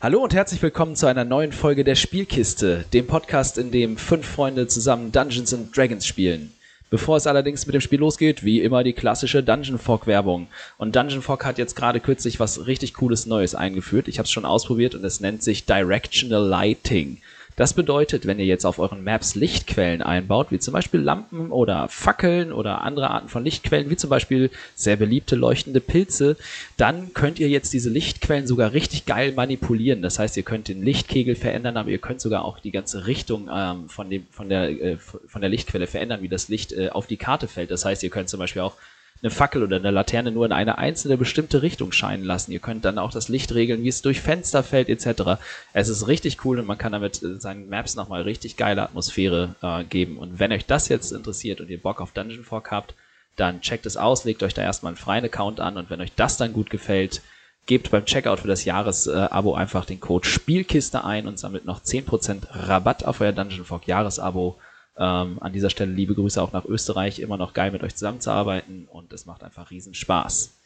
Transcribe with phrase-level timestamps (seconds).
[0.00, 4.28] Hallo und herzlich willkommen zu einer neuen Folge der Spielkiste, dem Podcast, in dem fünf
[4.28, 6.52] Freunde zusammen Dungeons and Dragons spielen.
[6.88, 10.46] Bevor es allerdings mit dem Spiel losgeht, wie immer die klassische Dungeon Fog Werbung.
[10.76, 14.06] Und Dungeon Fog hat jetzt gerade kürzlich was richtig cooles Neues eingeführt.
[14.06, 17.20] Ich habe es schon ausprobiert und es nennt sich Directional Lighting.
[17.58, 21.88] Das bedeutet, wenn ihr jetzt auf euren Maps Lichtquellen einbaut, wie zum Beispiel Lampen oder
[21.88, 26.36] Fackeln oder andere Arten von Lichtquellen, wie zum Beispiel sehr beliebte leuchtende Pilze,
[26.76, 30.02] dann könnt ihr jetzt diese Lichtquellen sogar richtig geil manipulieren.
[30.02, 33.50] Das heißt, ihr könnt den Lichtkegel verändern, aber ihr könnt sogar auch die ganze Richtung
[33.52, 37.08] ähm, von, dem, von, der, äh, von der Lichtquelle verändern, wie das Licht äh, auf
[37.08, 37.72] die Karte fällt.
[37.72, 38.76] Das heißt, ihr könnt zum Beispiel auch
[39.22, 42.52] eine Fackel oder eine Laterne nur in eine einzelne bestimmte Richtung scheinen lassen.
[42.52, 45.40] Ihr könnt dann auch das Licht regeln, wie es durch Fenster fällt etc.
[45.72, 49.56] Es ist richtig cool und man kann damit äh, seinen Maps nochmal richtig geile Atmosphäre
[49.62, 50.18] äh, geben.
[50.18, 52.94] Und wenn euch das jetzt interessiert und ihr Bock auf Dungeon Fork habt,
[53.36, 56.12] dann checkt es aus, legt euch da erstmal einen freien Account an und wenn euch
[56.14, 57.22] das dann gut gefällt,
[57.66, 62.46] gebt beim Checkout für das Jahresabo einfach den Code Spielkiste ein und sammelt noch 10%
[62.50, 64.58] Rabatt auf euer Dungeon Fork Jahresabo.
[64.98, 67.20] Ähm, an dieser Stelle liebe Grüße auch nach Österreich.
[67.20, 70.58] Immer noch geil mit euch zusammenzuarbeiten und es macht einfach riesen Spaß.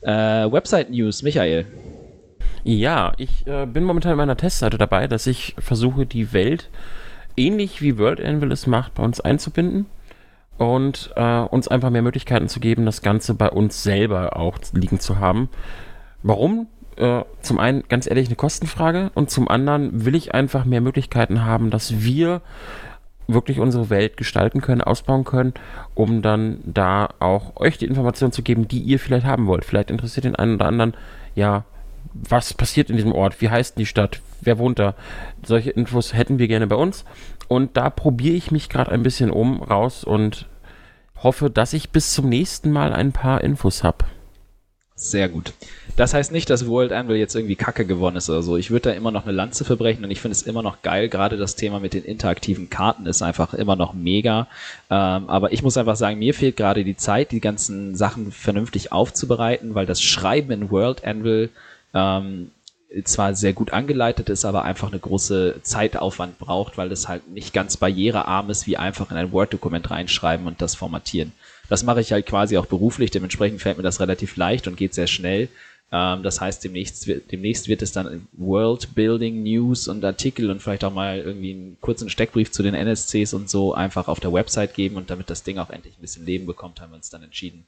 [0.00, 1.66] Äh, Website News, Michael.
[2.64, 6.70] Ja, ich äh, bin momentan in meiner Testseite dabei, dass ich versuche, die Welt
[7.36, 9.86] ähnlich wie World Anvil es macht, bei uns einzubinden
[10.58, 15.00] und äh, uns einfach mehr Möglichkeiten zu geben, das Ganze bei uns selber auch liegen
[15.00, 15.48] zu haben.
[16.22, 16.68] Warum?
[16.96, 21.44] Äh, zum einen ganz ehrlich eine Kostenfrage und zum anderen will ich einfach mehr Möglichkeiten
[21.44, 22.40] haben, dass wir
[23.28, 25.54] wirklich unsere Welt gestalten können, ausbauen können,
[25.94, 29.64] um dann da auch euch die Informationen zu geben, die ihr vielleicht haben wollt.
[29.64, 30.94] Vielleicht interessiert den einen oder anderen,
[31.34, 31.64] ja,
[32.14, 34.94] was passiert in diesem Ort, wie heißt die Stadt, wer wohnt da.
[35.44, 37.04] Solche Infos hätten wir gerne bei uns.
[37.48, 40.48] Und da probiere ich mich gerade ein bisschen um, raus und
[41.22, 44.04] hoffe, dass ich bis zum nächsten Mal ein paar Infos habe.
[44.98, 45.52] Sehr gut.
[45.96, 48.56] Das heißt nicht, dass World Anvil jetzt irgendwie Kacke gewonnen ist oder so.
[48.56, 51.10] Ich würde da immer noch eine Lanze verbrechen und ich finde es immer noch geil.
[51.10, 54.48] Gerade das Thema mit den interaktiven Karten ist einfach immer noch mega.
[54.88, 58.90] Ähm, aber ich muss einfach sagen, mir fehlt gerade die Zeit, die ganzen Sachen vernünftig
[58.90, 61.50] aufzubereiten, weil das Schreiben in World Anvil
[61.92, 62.50] ähm,
[63.04, 67.52] zwar sehr gut angeleitet ist, aber einfach eine große Zeitaufwand braucht, weil es halt nicht
[67.52, 71.32] ganz barrierearm ist, wie einfach in ein Word-Dokument reinschreiben und das formatieren.
[71.68, 74.94] Das mache ich halt quasi auch beruflich, dementsprechend fällt mir das relativ leicht und geht
[74.94, 75.48] sehr schnell.
[75.92, 80.84] Ähm, das heißt, demnächst, demnächst wird es dann World Building News und Artikel und vielleicht
[80.84, 84.74] auch mal irgendwie einen kurzen Steckbrief zu den NSCs und so einfach auf der Website
[84.74, 87.22] geben und damit das Ding auch endlich ein bisschen Leben bekommt, haben wir uns dann
[87.22, 87.66] entschieden,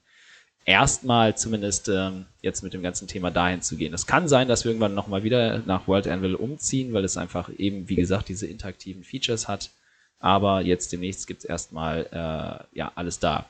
[0.65, 3.95] erstmal zumindest ähm, jetzt mit dem ganzen Thema dahin zu gehen.
[3.95, 7.51] Es kann sein, dass wir irgendwann nochmal wieder nach World Anvil umziehen, weil es einfach
[7.57, 9.71] eben, wie gesagt, diese interaktiven Features hat.
[10.21, 13.47] Aber jetzt demnächst gibt's erstmal äh, ja alles da.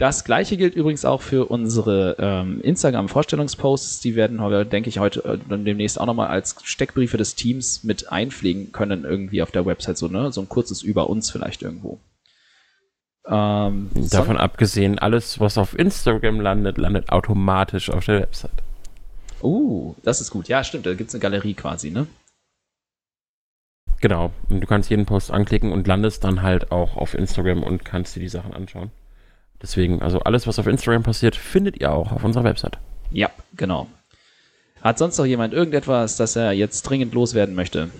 [0.00, 4.00] Das gleiche gilt übrigens auch für unsere ähm, Instagram-Vorstellungsposts.
[4.00, 4.38] Die werden
[4.70, 9.42] denke ich, heute äh, demnächst auch nochmal als Steckbriefe des Teams mit einpflegen können, irgendwie
[9.42, 10.32] auf der Website, so, ne?
[10.32, 12.00] So ein kurzes Über uns vielleicht irgendwo.
[13.26, 18.62] Ähm, Davon abgesehen, alles, was auf Instagram landet, landet automatisch auf der Website.
[19.42, 20.48] Uh, das ist gut.
[20.48, 22.06] Ja, stimmt, da gibt es eine Galerie quasi, ne?
[24.00, 24.32] Genau.
[24.48, 28.16] Und du kannst jeden Post anklicken und landest dann halt auch auf Instagram und kannst
[28.16, 28.90] dir die Sachen anschauen.
[29.62, 32.78] Deswegen, also alles, was auf Instagram passiert, findet ihr auch auf unserer Website.
[33.10, 33.88] Ja, genau.
[34.82, 37.90] Hat sonst noch jemand irgendetwas, das er jetzt dringend loswerden möchte?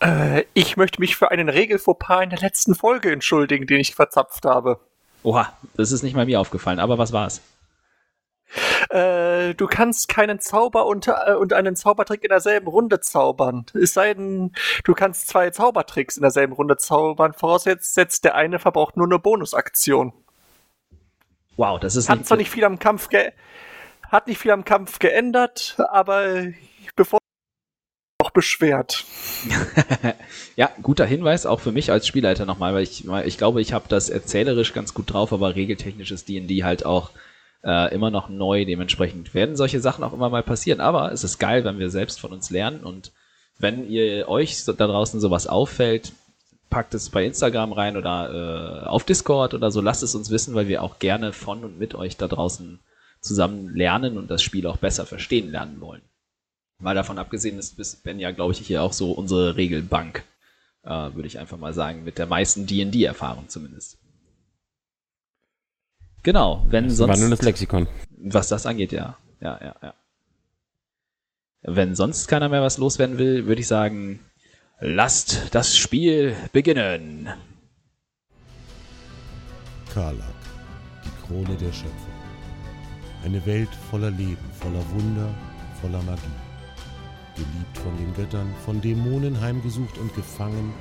[0.00, 4.44] Äh, ich möchte mich für einen Regelfauxpas in der letzten Folge entschuldigen, den ich verzapft
[4.44, 4.78] habe.
[5.24, 7.40] Oha, das ist nicht mal mir aufgefallen, aber was war's?
[8.90, 13.66] Äh, du kannst keinen Zauber und, äh, und einen Zaubertrick in derselben Runde zaubern.
[13.74, 14.52] Es sei denn,
[14.84, 17.32] du kannst zwei Zaubertricks in derselben Runde zaubern.
[17.32, 20.12] Voraussetzt, der eine verbraucht nur eine Bonusaktion.
[21.56, 23.08] Wow, das ist hat zwar nicht viel am Kampf
[24.10, 26.46] hat nicht viel am Kampf geändert, aber
[26.96, 27.18] bevor
[28.22, 29.04] auch beschwert.
[30.56, 33.86] ja, guter Hinweis auch für mich als Spielleiter nochmal, weil ich, ich glaube, ich habe
[33.88, 37.10] das erzählerisch ganz gut drauf, aber regeltechnisches D&D halt auch
[37.64, 38.64] äh, immer noch neu.
[38.64, 40.80] Dementsprechend werden solche Sachen auch immer mal passieren.
[40.80, 42.84] Aber es ist geil, wenn wir selbst von uns lernen.
[42.84, 43.12] Und
[43.58, 46.12] wenn ihr euch da draußen sowas auffällt,
[46.70, 49.80] packt es bei Instagram rein oder äh, auf Discord oder so.
[49.80, 52.80] Lasst es uns wissen, weil wir auch gerne von und mit euch da draußen
[53.20, 56.02] zusammen lernen und das Spiel auch besser verstehen lernen wollen.
[56.80, 60.24] Mal davon abgesehen ist bis Ben ja, glaube ich, hier auch so unsere Regelbank,
[60.82, 63.96] äh, würde ich einfach mal sagen, mit der meisten D&D-Erfahrung zumindest.
[66.24, 67.10] Genau, wenn das sonst.
[67.10, 67.86] War nur das Lexikon.
[68.18, 69.16] Was das angeht, ja.
[69.40, 69.94] Ja, ja, ja.
[71.62, 74.20] Wenn sonst keiner mehr was loswerden will, würde ich sagen,
[74.80, 77.28] lasst das Spiel beginnen.
[79.92, 80.24] Karlak,
[81.04, 82.14] die Krone der Schöpfung.
[83.24, 85.32] Eine Welt voller Leben, voller Wunder,
[85.80, 86.20] voller Magie.
[87.34, 90.72] geliebt von den Göttern, von Dämonen heimgesucht und gefangen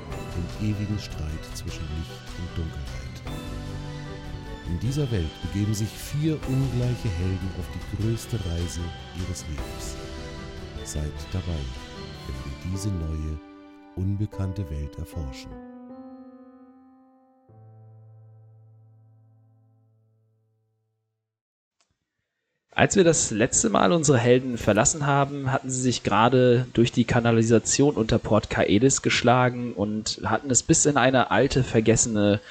[0.61, 2.82] im ewigen Streit zwischen Licht und Dunkelheit.
[4.73, 8.79] In dieser Welt begeben sich vier ungleiche Helden auf die größte Reise
[9.21, 9.95] ihres Lebens.
[10.83, 11.59] Seid dabei,
[12.25, 13.39] wenn wir diese neue,
[13.95, 15.51] unbekannte Welt erforschen.
[22.71, 27.05] Als wir das letzte Mal unsere Helden verlassen haben, hatten sie sich gerade durch die
[27.05, 32.41] Kanalisation unter Port Kaedis geschlagen und hatten es bis in eine alte, vergessene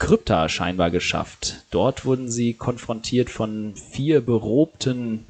[0.00, 1.62] Krypta scheinbar geschafft.
[1.70, 5.26] Dort wurden sie konfrontiert von vier berobten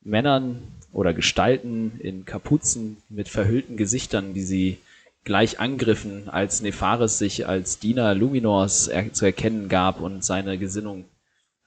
[0.00, 4.78] Männern oder Gestalten in Kapuzen mit verhüllten Gesichtern, die sie
[5.22, 11.04] gleich angriffen, als Nefaris sich als Diener Luminors er zu erkennen gab und seine Gesinnung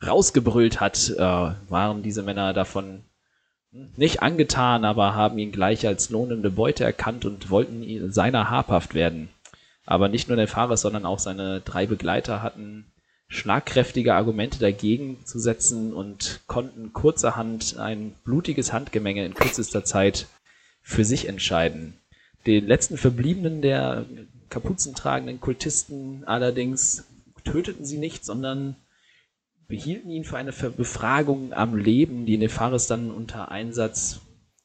[0.05, 3.03] rausgebrüllt hat, äh, waren diese Männer davon
[3.71, 8.95] nicht angetan, aber haben ihn gleich als lohnende Beute erkannt und wollten ihn, seiner habhaft
[8.95, 9.29] werden.
[9.89, 12.85] Aber nicht nur der Fahrer, sondern auch seine drei Begleiter hatten
[13.27, 20.27] schlagkräftige Argumente dagegen zu setzen und konnten kurzerhand ein blutiges Handgemenge in kürzester Zeit
[20.83, 21.95] für sich entscheiden.
[22.45, 24.05] Den letzten Verbliebenen der
[24.49, 27.05] kapuzentragenden Kultisten allerdings
[27.43, 28.75] töteten sie nicht, sondern
[29.67, 34.19] behielten ihn für eine Befragung am Leben, die Nefaris dann unter Einsatz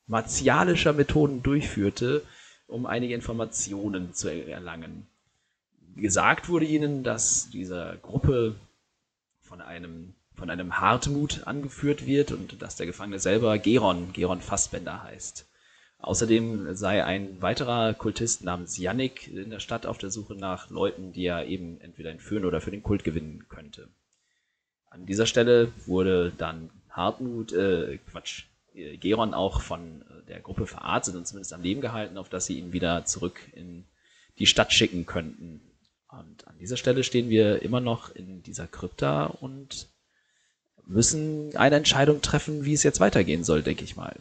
[0.07, 2.21] martialischer Methoden durchführte,
[2.67, 5.07] um einige Informationen zu erlangen.
[5.97, 8.57] Gesagt wurde ihnen, dass diese Gruppe
[9.41, 15.03] von einem, von einem Hartmut angeführt wird und dass der Gefangene selber Geron, Geron Fassbender
[15.03, 15.47] heißt.
[15.99, 21.13] Außerdem sei ein weiterer Kultist namens Yannick in der Stadt auf der Suche nach Leuten,
[21.13, 23.89] die er eben entweder entführen oder für den Kult gewinnen könnte.
[24.91, 28.45] An dieser Stelle wurde dann Hartmut, äh, Quatsch,
[28.75, 32.47] äh, Geron auch von äh, der Gruppe verarztet und zumindest am Leben gehalten, auf dass
[32.47, 33.85] sie ihn wieder zurück in
[34.39, 35.61] die Stadt schicken könnten.
[36.19, 39.89] Und an dieser Stelle stehen wir immer noch in dieser Krypta und
[40.87, 44.17] müssen eine Entscheidung treffen, wie es jetzt weitergehen soll, denke ich mal.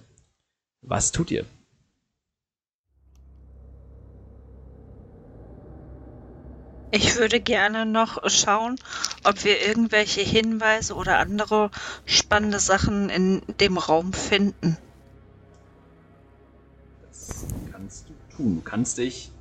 [0.81, 1.45] Was tut ihr?
[6.92, 8.75] Ich würde gerne noch schauen,
[9.24, 11.72] ob wir irgendwelche Hinweise oder andere
[12.06, 14.78] spannende Sachen in dem Raum finden.
[17.01, 18.56] Das kannst du tun.
[18.57, 19.31] Du kannst dich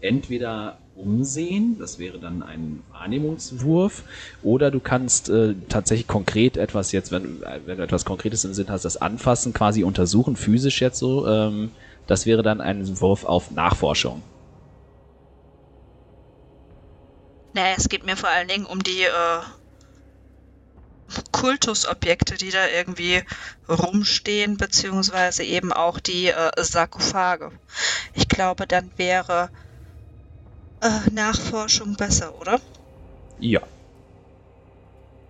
[0.00, 4.02] entweder umsehen, das wäre dann ein Wahrnehmungswurf,
[4.42, 8.68] oder du kannst äh, tatsächlich konkret etwas jetzt, wenn, wenn du etwas Konkretes im Sinn
[8.68, 11.70] hast, das anfassen, quasi untersuchen, physisch jetzt so, ähm,
[12.06, 14.22] das wäre dann ein Wurf auf Nachforschung.
[17.52, 19.40] Naja, es geht mir vor allen Dingen um die äh,
[21.32, 23.22] Kultusobjekte, die da irgendwie
[23.68, 27.50] rumstehen, beziehungsweise eben auch die äh, Sarkophage.
[28.14, 29.50] Ich glaube, dann wäre
[30.80, 32.60] äh, Nachforschung besser, oder?
[33.38, 33.60] Ja.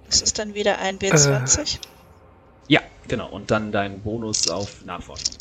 [0.09, 1.77] Ist es dann wieder ein W20?
[1.77, 1.79] Äh.
[2.69, 3.29] Ja, genau.
[3.29, 5.35] Und dann dein Bonus auf Nachforschung.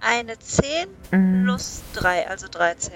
[0.00, 1.44] Eine 10 Mhm.
[1.44, 2.92] plus 3, also 13.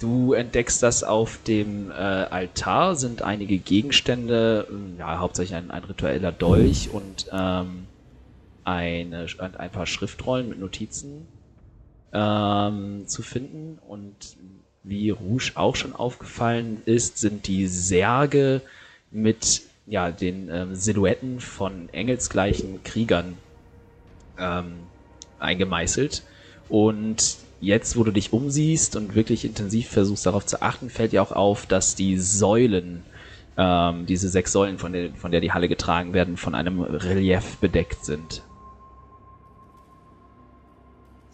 [0.00, 5.84] Du entdeckst, dass auf dem äh, Altar sind einige Gegenstände, äh, ja, hauptsächlich ein, ein
[5.84, 7.86] ritueller Dolch und ähm,
[8.64, 11.28] eine, ein paar Schriftrollen mit Notizen
[12.14, 13.78] ähm, zu finden.
[13.86, 14.36] Und
[14.82, 18.62] wie Rouge auch schon aufgefallen ist, sind die Särge
[19.10, 23.36] mit ja, den ähm, Silhouetten von engelsgleichen Kriegern
[24.38, 24.72] ähm,
[25.38, 26.22] eingemeißelt.
[26.70, 31.22] Und jetzt, wo du dich umsiehst und wirklich intensiv versuchst darauf zu achten, fällt dir
[31.22, 33.04] auch auf, dass die Säulen,
[33.56, 37.56] ähm, diese sechs Säulen, von der, von der die Halle getragen werden, von einem Relief
[37.58, 38.42] bedeckt sind.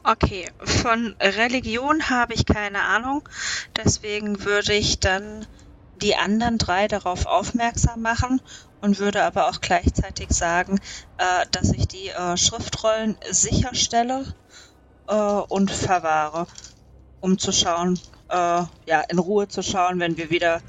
[0.02, 3.28] Okay, von Religion habe ich keine Ahnung.
[3.76, 5.47] Deswegen würde ich dann
[6.00, 8.40] die anderen drei darauf aufmerksam machen
[8.80, 10.78] und würde aber auch gleichzeitig sagen,
[11.18, 14.26] äh, dass ich die äh, Schriftrollen sicherstelle
[15.08, 16.46] äh, und verwahre,
[17.20, 17.98] um zu schauen,
[18.28, 18.34] äh,
[18.86, 20.60] ja, in Ruhe zu schauen, wenn wir wieder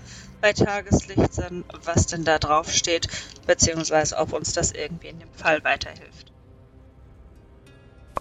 [0.41, 3.07] bei Tageslicht sind, was denn da drauf steht,
[3.47, 6.31] beziehungsweise ob uns das irgendwie in dem Fall weiterhilft.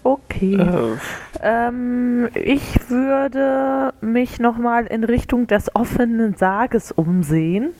[0.03, 0.55] Okay.
[0.55, 0.97] Äh,
[1.41, 7.73] Ähm, ich würde mich nochmal in Richtung des offenen Sarges umsehen.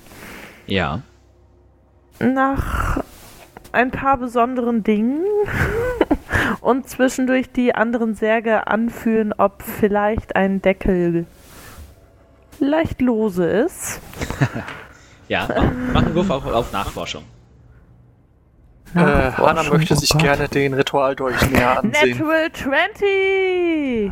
[0.68, 1.02] Ja.
[2.20, 3.04] Nach
[3.74, 5.24] ein paar besonderen Dingen.
[6.62, 11.26] Und zwischendurch die anderen Särge anfühlen, ob vielleicht ein Deckel
[12.60, 14.02] leicht lose ist.
[15.30, 17.24] Ja, mach, mach einen Wurf auf, auf Nachforschung.
[18.96, 20.22] Äh, Hannah Forschung, möchte oh sich Gott.
[20.22, 22.12] gerne den Ritualdolch näher ansehen.
[22.12, 24.12] Natural 20!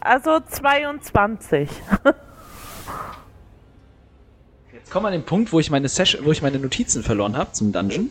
[0.00, 1.68] Also 22.
[4.88, 7.36] Jetzt kommen wir an den Punkt, wo ich meine Session, wo ich meine Notizen verloren
[7.36, 8.08] habe zum Dungeon.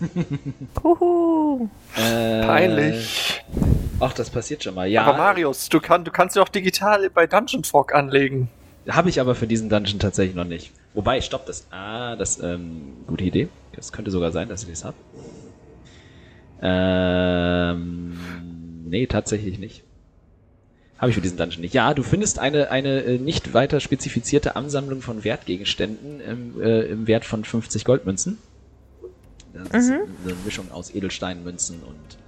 [0.82, 1.68] Huhu.
[1.96, 3.44] Äh, Peinlich.
[4.00, 4.88] Ach, das passiert schon mal.
[4.88, 8.48] Ja, Aber Marius, du, kann, du kannst ja auch digital bei Dungeon Fog anlegen.
[8.88, 10.72] habe ich aber für diesen Dungeon tatsächlich noch nicht.
[10.94, 11.68] Wobei, stopp, das.
[11.70, 13.46] Ah, das, ähm, gute Idee.
[13.76, 14.96] Das könnte sogar sein, dass ich das habe.
[16.60, 18.18] Ähm,
[18.84, 19.84] nee, tatsächlich nicht.
[20.98, 21.74] Habe ich für diesen Dungeon nicht.
[21.74, 27.06] Ja, du findest eine, eine äh, nicht weiter spezifizierte Ansammlung von Wertgegenständen im, äh, im
[27.06, 28.38] Wert von 50 Goldmünzen.
[29.52, 32.18] Das ist eine Mischung aus Edelsteinmünzen und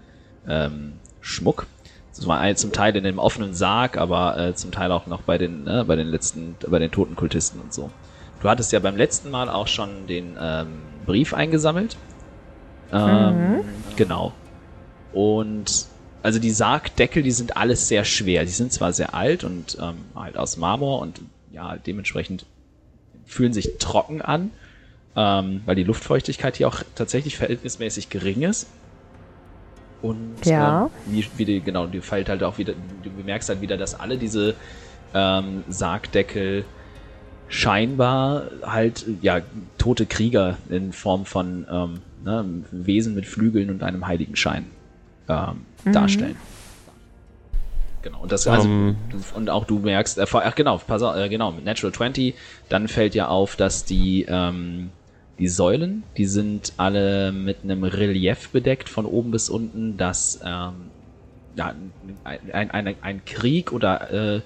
[0.46, 1.66] ähm, Schmuck.
[2.14, 5.38] Das war zum Teil in dem offenen Sarg, aber äh, zum Teil auch noch bei
[5.38, 7.90] den, ne, bei den letzten, bei den toten Kultisten und so.
[8.42, 10.68] Du hattest ja beim letzten Mal auch schon den ähm,
[11.06, 11.96] Brief eingesammelt.
[12.92, 13.60] Ähm,
[13.96, 14.32] Genau.
[15.12, 15.86] Und
[16.22, 18.44] also die Sargdeckel, die sind alles sehr schwer.
[18.44, 21.20] Die sind zwar sehr alt und ähm, halt aus Marmor und
[21.52, 22.44] ja, dementsprechend
[23.24, 24.50] fühlen sich trocken an,
[25.16, 28.66] ähm, weil die Luftfeuchtigkeit hier auch tatsächlich verhältnismäßig gering ist.
[30.02, 30.84] Und Ja.
[30.84, 33.98] ähm, wie, wie die, genau, die fällt halt auch wieder, du bemerkst halt wieder, dass
[33.98, 34.54] alle diese
[35.14, 36.64] ähm, Sargdeckel
[37.48, 39.40] scheinbar halt ja
[39.78, 44.66] tote Krieger in Form von ähm, ne, Wesen mit Flügeln und einem heiligen Schein
[45.28, 46.36] ähm, darstellen.
[48.02, 48.96] Genau, und das also Ähm.
[49.34, 52.34] und auch du merkst, äh, ach genau, pass auf, äh, genau, mit Natural 20,
[52.68, 54.90] dann fällt ja auf, dass die ähm,
[55.38, 60.90] die Säulen, die sind alle mit einem Relief bedeckt von oben bis unten, dass ähm,
[61.56, 61.74] ja,
[62.24, 64.40] ein, ein, ein, ein Krieg oder, äh,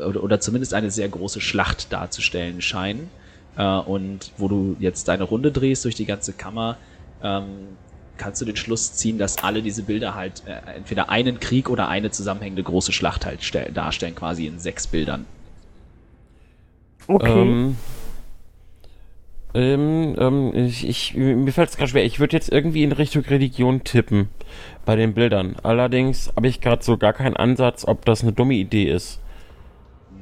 [0.00, 3.10] oder, oder zumindest eine sehr große Schlacht darzustellen scheinen.
[3.56, 6.76] Äh, und wo du jetzt deine Runde drehst durch die ganze Kammer,
[7.22, 7.76] ähm,
[8.16, 11.88] kannst du den Schluss ziehen, dass alle diese Bilder halt äh, entweder einen Krieg oder
[11.88, 15.26] eine zusammenhängende große Schlacht halt stell, darstellen, quasi in sechs Bildern.
[17.08, 17.42] Okay.
[17.42, 17.76] Ähm,
[19.54, 22.04] ähm, ähm, ich, ich, mir fällt es gerade schwer.
[22.04, 24.28] Ich würde jetzt irgendwie in Richtung Religion tippen
[24.84, 25.56] bei den Bildern.
[25.62, 29.20] Allerdings habe ich gerade so gar keinen Ansatz, ob das eine dumme Idee ist.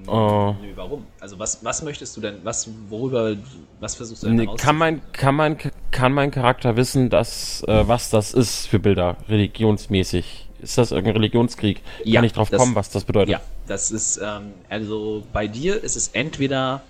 [0.07, 0.57] Oh.
[0.61, 1.07] Nö, warum?
[1.21, 3.37] Also was, was möchtest du denn, was, worüber,
[3.79, 5.57] was versuchst du denn Nee, kann, mein, kann, mein,
[5.91, 10.49] kann mein Charakter wissen, dass, äh, was das ist für Bilder, religionsmäßig?
[10.61, 11.81] Ist das irgendein Religionskrieg?
[12.05, 13.31] Ja, kann ich drauf das- kommen, was das bedeutet?
[13.31, 16.83] Ja, das ist, ähm, also bei dir ist es entweder,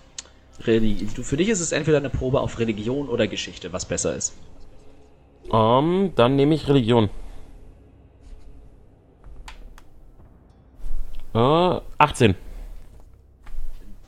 [0.64, 4.14] Religi du, für dich ist es entweder eine Probe auf Religion oder Geschichte, was besser
[4.16, 4.34] ist.
[5.52, 7.08] Ähm, dann nehme ich Religion.
[11.34, 12.34] Äh, 18.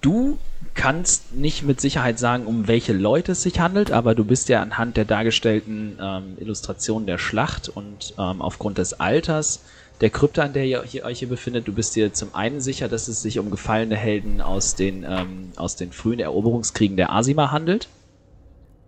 [0.01, 0.39] Du
[0.75, 4.63] kannst nicht mit Sicherheit sagen, um welche Leute es sich handelt, aber du bist ja
[4.63, 9.61] anhand der dargestellten ähm, Illustrationen der Schlacht und ähm, aufgrund des Alters
[10.01, 13.07] der Krypta, an der ihr euch hier befindet, du bist dir zum einen sicher, dass
[13.07, 17.89] es sich um gefallene Helden aus den, ähm, aus den frühen Eroberungskriegen der Asima handelt.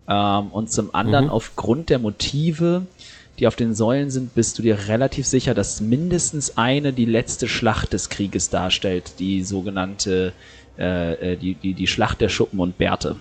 [0.09, 1.31] Ähm, und zum anderen Mhm.
[1.31, 2.87] aufgrund der Motive,
[3.39, 7.49] die auf den Säulen sind, bist du dir relativ sicher, dass mindestens eine die letzte
[7.49, 10.33] Schlacht des Krieges darstellt, die sogenannte
[10.79, 13.17] äh, äh, die, die, die Schlacht der Schuppen und Bärte.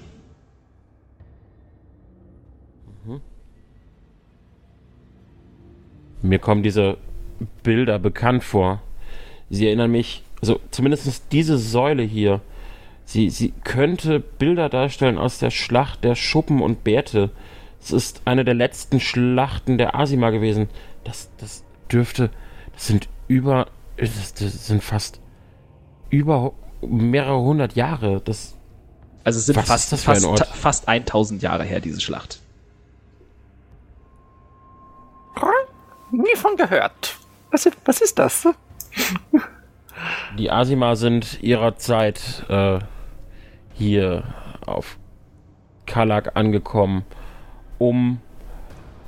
[6.24, 6.98] Mir kommen diese
[7.64, 8.82] Bilder bekannt vor.
[9.50, 12.40] Sie erinnern mich, also zumindest diese Säule hier.
[13.04, 17.32] Sie, sie könnte Bilder darstellen aus der Schlacht der Schuppen und Bärte.
[17.82, 20.70] Es ist eine der letzten Schlachten der Asima gewesen.
[21.04, 22.30] Das, das dürfte,
[22.74, 23.68] das sind über,
[23.98, 25.20] das, das sind fast
[26.10, 26.54] über
[26.88, 28.22] mehrere hundert Jahre.
[28.22, 28.56] Das,
[29.24, 30.46] Also es sind fast, fast, Ort?
[30.48, 32.40] fast 1000 Jahre her, diese Schlacht.
[36.12, 37.18] Nie von gehört.
[37.50, 38.48] Was, ist- was ist das?
[40.38, 42.80] Die Asima sind ihrer Zeit äh,
[43.74, 44.24] hier
[44.66, 44.98] auf
[45.88, 47.04] Kalak angekommen,
[47.80, 48.20] um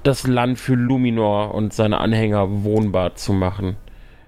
[0.03, 3.77] das Land für Luminor und seine Anhänger wohnbar zu machen.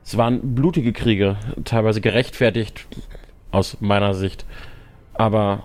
[0.04, 1.36] Es waren blutige Kriege,
[1.66, 2.88] teilweise gerechtfertigt
[3.51, 4.46] aus meiner Sicht.
[5.13, 5.63] Aber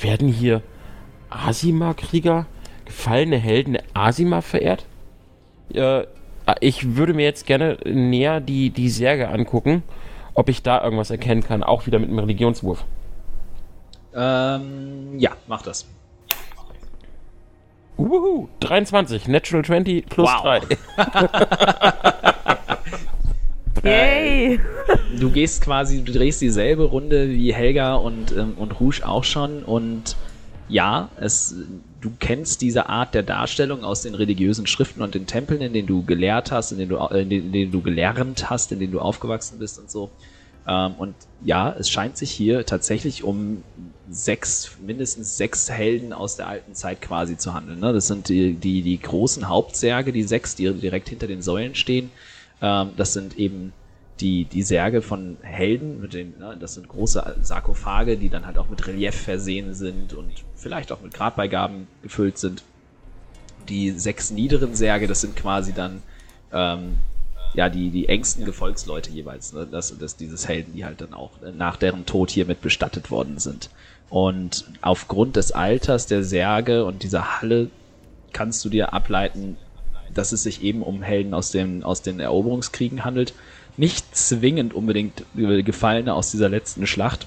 [0.00, 0.62] werden hier
[1.30, 2.46] Asima-Krieger,
[2.84, 4.86] gefallene Helden der Asima verehrt?
[5.72, 6.04] Äh,
[6.60, 9.82] ich würde mir jetzt gerne näher die, die Särge angucken,
[10.34, 12.84] ob ich da irgendwas erkennen kann, auch wieder mit einem Religionswurf.
[14.14, 15.86] Ähm, ja, mach das.
[17.98, 20.60] Uhu, 23, Natural 20 plus Wow.
[20.96, 22.32] 3.
[23.86, 24.60] Yay!
[25.18, 29.62] du gehst quasi, du drehst dieselbe Runde wie Helga und, ähm, und Rouge auch schon
[29.62, 30.16] und
[30.68, 31.54] ja, es,
[32.00, 35.86] du kennst diese Art der Darstellung aus den religiösen Schriften und den Tempeln, in denen
[35.86, 38.92] du gelehrt hast, in denen du, in denen, in denen du gelernt hast, in denen
[38.92, 40.10] du aufgewachsen bist und so.
[40.66, 41.14] Ähm, und
[41.44, 43.62] ja, es scheint sich hier tatsächlich um
[44.10, 47.78] sechs, mindestens sechs Helden aus der alten Zeit quasi zu handeln.
[47.78, 47.92] Ne?
[47.92, 52.10] Das sind die, die, die großen Hauptsärge, die sechs, die direkt hinter den Säulen stehen.
[52.60, 53.72] Ähm, das sind eben
[54.20, 58.58] die, die Särge von Helden, mit den, ne, das sind große Sarkophage, die dann halt
[58.58, 62.62] auch mit Relief versehen sind und vielleicht auch mit Grabbeigaben gefüllt sind.
[63.68, 66.02] Die sechs niederen Särge, das sind quasi dann
[66.52, 66.98] ähm,
[67.54, 69.66] ja die, die engsten Gefolgsleute jeweils, ne?
[69.70, 73.38] das, das dieses Helden, die halt dann auch nach deren Tod hier mit bestattet worden
[73.38, 73.70] sind.
[74.08, 77.70] Und aufgrund des Alters der Särge und dieser Halle
[78.32, 79.56] kannst du dir ableiten,
[80.14, 83.34] dass es sich eben um Helden aus, dem, aus den Eroberungskriegen handelt.
[83.76, 87.26] Nicht zwingend unbedingt Gefallene aus dieser letzten Schlacht,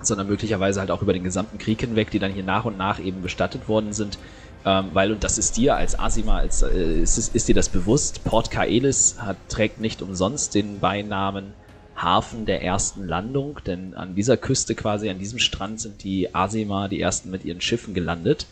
[0.00, 2.98] sondern möglicherweise halt auch über den gesamten Krieg hinweg, die dann hier nach und nach
[2.98, 4.18] eben bestattet worden sind.
[4.66, 8.24] Ähm, weil, und das ist dir als Asima, als, äh, ist, ist dir das bewusst,
[8.24, 11.52] Port Kaelis hat, trägt nicht umsonst den Beinamen
[11.96, 16.88] Hafen der ersten Landung, denn an dieser Küste quasi, an diesem Strand sind die Asima,
[16.88, 18.46] die ersten mit ihren Schiffen gelandet.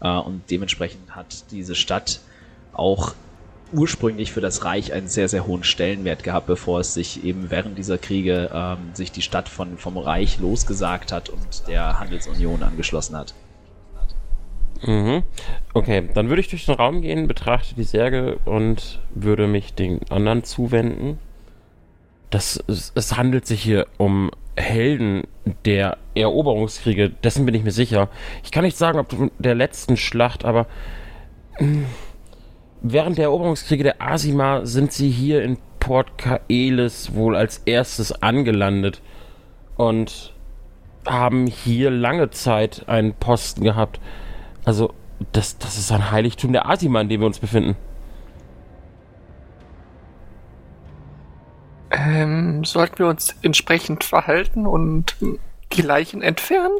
[0.00, 2.20] Äh, und dementsprechend hat diese Stadt
[2.78, 3.14] auch
[3.72, 7.76] ursprünglich für das Reich einen sehr, sehr hohen Stellenwert gehabt, bevor es sich eben während
[7.76, 13.16] dieser Kriege ähm, sich die Stadt von, vom Reich losgesagt hat und der Handelsunion angeschlossen
[13.16, 13.34] hat.
[14.86, 15.22] Mhm.
[15.74, 20.00] Okay, dann würde ich durch den Raum gehen, betrachte die Särge und würde mich den
[20.10, 21.18] anderen zuwenden.
[22.30, 25.24] Das, es, es handelt sich hier um Helden
[25.64, 28.08] der Eroberungskriege, dessen bin ich mir sicher.
[28.44, 30.66] Ich kann nicht sagen, ob der letzten Schlacht, aber
[31.54, 31.86] hm,
[32.82, 39.00] während der Eroberungskriege der Asima sind sie hier in Port Kaelis wohl als erstes angelandet
[39.76, 40.34] und
[41.06, 44.00] haben hier lange Zeit einen Posten gehabt.
[44.64, 44.92] Also,
[45.32, 47.76] das, das ist ein Heiligtum der Asima, in dem wir uns befinden.
[51.90, 55.16] Ähm, sollten wir uns entsprechend verhalten und
[55.72, 56.78] die Leichen entfernen?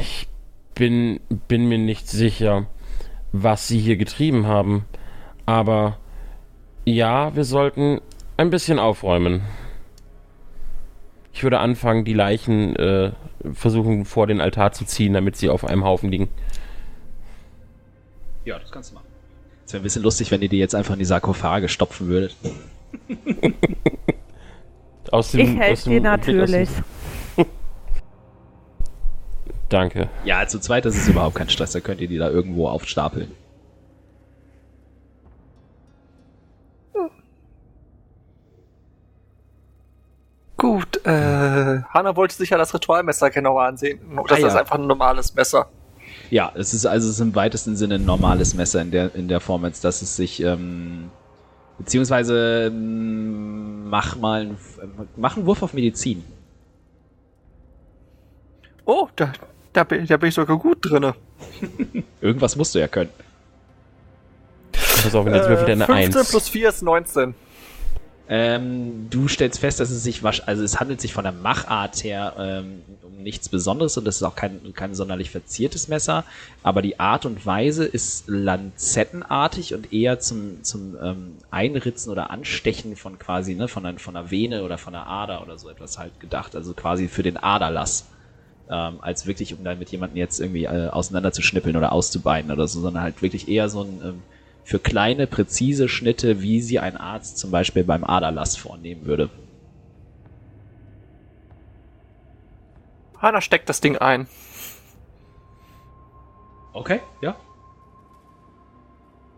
[0.00, 0.29] Ich
[0.80, 2.66] bin, bin mir nicht sicher,
[3.32, 4.86] was sie hier getrieben haben.
[5.44, 5.98] Aber
[6.86, 8.00] ja, wir sollten
[8.38, 9.42] ein bisschen aufräumen.
[11.34, 13.12] Ich würde anfangen, die Leichen äh,
[13.52, 16.28] versuchen vor den Altar zu ziehen, damit sie auf einem Haufen liegen.
[18.46, 19.06] Ja, das kannst du machen.
[19.66, 22.34] Es wäre ein bisschen lustig, wenn ihr die jetzt einfach in die Sarkophage stopfen würdet.
[25.12, 26.70] aus dem, ich helfe dir natürlich.
[29.70, 30.08] Danke.
[30.24, 31.72] Ja, zu zweit, das ist überhaupt kein Stress.
[31.72, 33.30] Da könnt ihr die da irgendwo aufstapeln.
[40.56, 44.18] Gut, äh, Hanna wollte sich ja das Ritualmesser genauer ansehen.
[44.18, 44.60] Oder ah, ist das ja.
[44.60, 45.70] einfach ein normales Messer?
[46.28, 49.28] Ja, es ist also es ist im weitesten Sinne ein normales Messer in der, in
[49.28, 51.10] der Form, als dass es sich, ähm,
[51.78, 54.50] beziehungsweise ähm, mach mal
[55.16, 56.24] mach einen Wurf auf Medizin.
[58.84, 59.32] Oh, da,
[59.72, 61.14] da, bin, da bin ich sogar gut drinne.
[62.20, 63.10] Irgendwas musst du ja können.
[64.72, 66.30] Pass auf, jetzt würfelt er eine 15 1.
[66.30, 67.34] plus 4 ist 19.
[68.32, 72.34] Ähm, du stellst fest, dass es sich, also es handelt sich von der Machart her
[72.38, 76.22] ähm, um nichts Besonderes und das ist auch kein, kein sonderlich verziertes Messer,
[76.62, 82.94] aber die Art und Weise ist lanzettenartig und eher zum, zum ähm, Einritzen oder Anstechen
[82.94, 85.98] von quasi, ne, von, einer, von einer Vene oder von einer Ader oder so etwas
[85.98, 88.06] halt gedacht, also quasi für den Aderlass.
[88.70, 92.80] Ähm, als wirklich, um dann mit jemandem jetzt irgendwie äh, auseinanderzuschnippeln oder auszubeinen oder so,
[92.80, 94.22] sondern halt wirklich eher so ein ähm,
[94.62, 99.28] für kleine, präzise Schnitte, wie sie ein Arzt zum Beispiel beim Aderlass vornehmen würde.
[103.18, 104.28] Hanna steckt das Ding ein.
[106.72, 107.34] Okay, ja.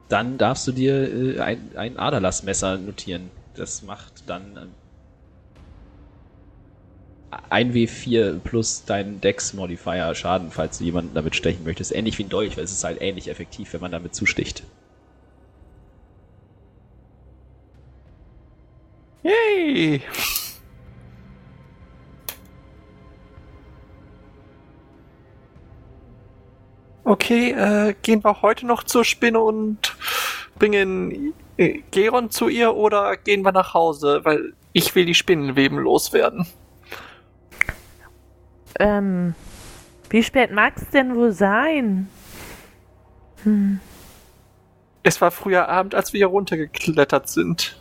[0.09, 3.31] Dann darfst du dir äh, ein, ein Aderlassmesser notieren.
[3.55, 4.67] Das macht dann äh,
[7.51, 11.95] 1W4 plus dein Dex-Modifier Schaden, falls du jemanden damit stechen möchtest.
[11.95, 14.65] Ähnlich wie ein Dolch, weil es ist halt ähnlich effektiv, wenn man damit zusticht.
[19.23, 20.03] Yay!
[27.05, 29.97] Okay, äh, gehen wir heute noch zur Spinne und
[30.59, 34.21] bringen äh, Geron zu ihr oder gehen wir nach Hause?
[34.25, 36.47] Weil ich will die Spinnenweben loswerden.
[38.79, 39.35] Ähm,
[40.11, 42.09] wie spät mag es denn wohl sein?
[43.45, 43.81] Hm.
[45.03, 47.77] Es war früher Abend, als wir hier runtergeklettert sind.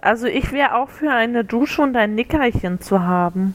[0.00, 3.54] Also ich wäre auch für eine Dusche und ein Nickerchen zu haben.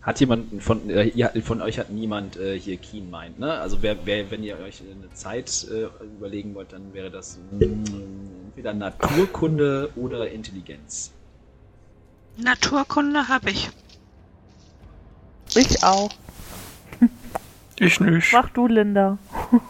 [0.00, 3.54] Hat jemand von, äh, ja, von euch hat niemand äh, hier Keen Mind, ne?
[3.54, 7.90] Also wer, wer, wenn ihr euch eine Zeit äh, überlegen wollt, dann wäre das mh,
[8.46, 11.12] entweder Naturkunde oder Intelligenz.
[12.36, 13.70] Naturkunde habe ich.
[15.54, 16.10] Ich auch.
[17.78, 18.32] Ich nicht.
[18.32, 19.18] Mach du, Linda.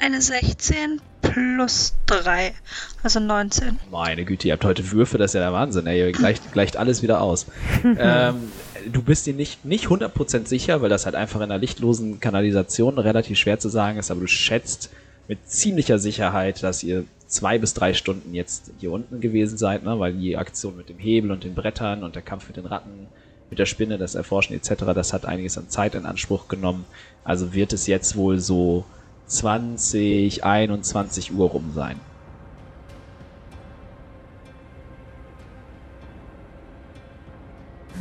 [0.00, 2.54] Eine 16 plus 3,
[3.02, 3.80] also 19.
[3.90, 5.98] Meine Güte, ihr habt heute Würfe, das ist ja der Wahnsinn, ey.
[5.98, 7.46] Ihr gleicht, gleicht alles wieder aus.
[7.84, 8.52] ähm,
[8.92, 12.98] du bist dir nicht, nicht 100% sicher, weil das halt einfach in einer lichtlosen Kanalisation
[12.98, 14.90] relativ schwer zu sagen ist, aber du schätzt
[15.28, 20.00] mit ziemlicher Sicherheit, dass ihr zwei bis drei Stunden jetzt hier unten gewesen seid, ne?
[20.00, 23.06] weil die Aktion mit dem Hebel und den Brettern und der Kampf mit den Ratten,
[23.50, 26.86] mit der Spinne, das Erforschen etc., das hat einiges an Zeit in Anspruch genommen.
[27.24, 28.86] Also wird es jetzt wohl so
[29.26, 32.00] 20, 21 Uhr rum sein.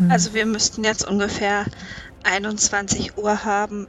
[0.09, 1.65] Also wir müssten jetzt ungefähr
[2.23, 3.87] 21 Uhr haben.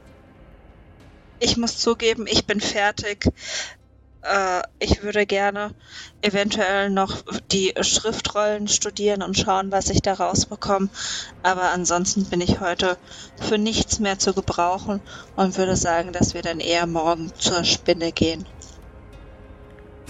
[1.39, 3.25] Ich muss zugeben, ich bin fertig.
[4.21, 5.71] Äh, ich würde gerne
[6.21, 10.89] eventuell noch die Schriftrollen studieren und schauen, was ich da rausbekomme.
[11.43, 12.97] Aber ansonsten bin ich heute
[13.41, 14.99] für nichts mehr zu gebrauchen
[15.37, 18.45] und würde sagen, dass wir dann eher morgen zur Spinne gehen.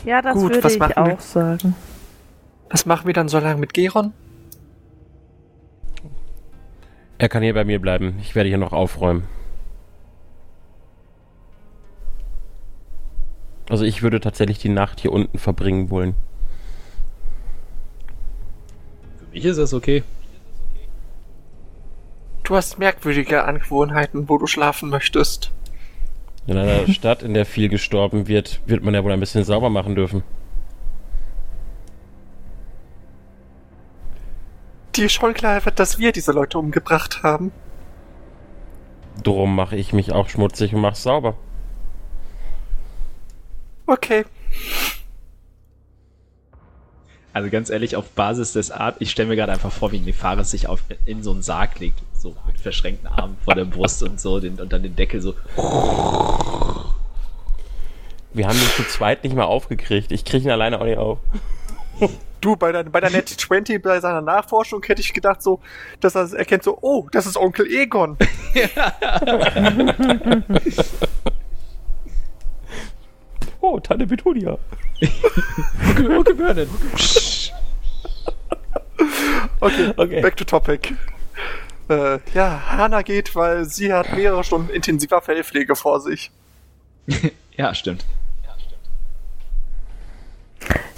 [0.06, 1.14] Ja, das Gut, würde was ich machen wir?
[1.14, 1.76] auch sagen.
[2.70, 4.14] Was machen wir dann so lange mit Geron?
[7.18, 8.18] Er kann hier bei mir bleiben.
[8.22, 9.28] Ich werde hier noch aufräumen.
[13.70, 16.16] Also ich würde tatsächlich die Nacht hier unten verbringen wollen.
[19.20, 20.04] Für mich ist das okay.
[22.44, 25.52] Du hast merkwürdige Angewohnheiten, wo du schlafen möchtest.
[26.48, 29.70] In einer Stadt, in der viel gestorben wird, wird man ja wohl ein bisschen sauber
[29.70, 30.24] machen dürfen.
[34.96, 37.52] Dir schon klar wird, dass wir diese Leute umgebracht haben.
[39.22, 41.38] Drum mache ich mich auch schmutzig und mach's sauber.
[43.90, 44.24] Okay.
[47.34, 50.52] Also ganz ehrlich, auf Basis des Art, ich stelle mir gerade einfach vor, wie Nefaris
[50.52, 54.22] sich auf, in so einen Sarg legt, so mit verschränkten Armen vor der Brust und
[54.22, 55.34] so, den, und dann den Deckel so.
[58.32, 60.12] Wir haben ihn zu zweit nicht mal aufgekriegt.
[60.12, 61.18] Ich kriege ihn alleine auch nicht auf.
[62.42, 65.62] Du, bei der, bei der Net 20, bei seiner Nachforschung hätte ich gedacht so,
[66.00, 68.18] dass er erkennt so, oh, das ist Onkel Egon.
[73.62, 74.58] Oh, Tante Petunia.
[75.02, 76.70] Okay, Vernon.
[79.62, 80.22] Okay, Okay.
[80.22, 80.94] back to topic.
[81.90, 86.32] Äh, ja, Hannah geht, weil sie hat mehrere Stunden intensiver Fellpflege vor sich.
[87.58, 88.06] Ja, stimmt.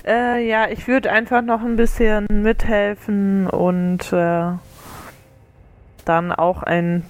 [0.05, 4.51] Äh, ja, ich würde einfach noch ein bisschen mithelfen und äh,
[6.05, 7.03] dann auch ein.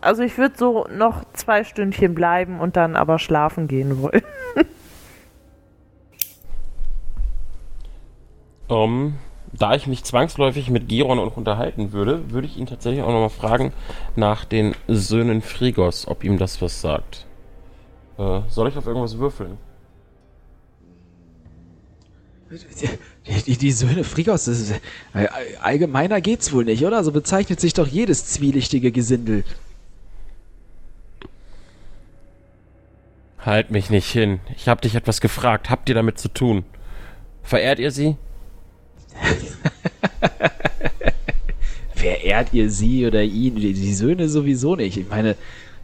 [0.00, 4.22] Also ich würde so noch zwei Stündchen bleiben und dann aber schlafen gehen wollen.
[8.72, 9.14] Ähm,
[9.52, 13.28] da ich mich zwangsläufig mit Geron noch unterhalten würde, würde ich ihn tatsächlich auch nochmal
[13.28, 13.72] fragen
[14.16, 17.26] nach den Söhnen Frigos, ob ihm das was sagt.
[18.18, 19.58] Äh, soll ich auf irgendwas würfeln?
[22.50, 24.72] Die, die, die Söhne Frigos, ist,
[25.14, 25.26] äh,
[25.60, 27.02] allgemeiner geht's wohl nicht, oder?
[27.04, 29.44] So bezeichnet sich doch jedes zwielichtige Gesindel.
[33.44, 34.38] Halt mich nicht hin.
[34.56, 35.68] Ich hab dich etwas gefragt.
[35.68, 36.64] Habt ihr damit zu tun?
[37.42, 38.16] Verehrt ihr sie?
[41.94, 43.56] Verehrt ihr sie oder ihn?
[43.56, 44.96] Die, Söhne sowieso nicht.
[44.96, 45.34] Ich meine,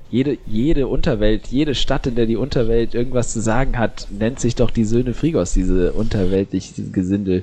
[0.09, 4.55] jede, jede Unterwelt, jede Stadt, in der die Unterwelt irgendwas zu sagen hat, nennt sich
[4.55, 7.43] doch die Söhne Frigos, diese unterweltliche Gesindel.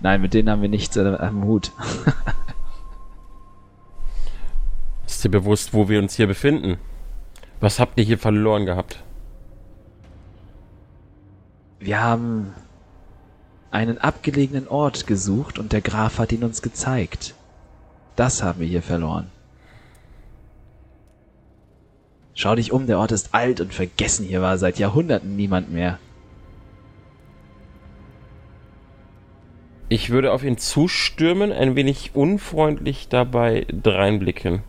[0.00, 1.72] Nein, mit denen haben wir nichts am Hut.
[5.06, 6.78] Ist dir bewusst, wo wir uns hier befinden?
[7.58, 9.02] Was habt ihr hier verloren gehabt?
[11.80, 12.52] Wir haben
[13.70, 17.34] einen abgelegenen Ort gesucht und der Graf hat ihn uns gezeigt.
[18.16, 19.30] Das haben wir hier verloren.
[22.34, 24.26] Schau dich um, der Ort ist alt und vergessen.
[24.26, 25.98] Hier war seit Jahrhunderten niemand mehr.
[29.88, 34.62] Ich würde auf ihn zustürmen, ein wenig unfreundlich dabei dreinblicken.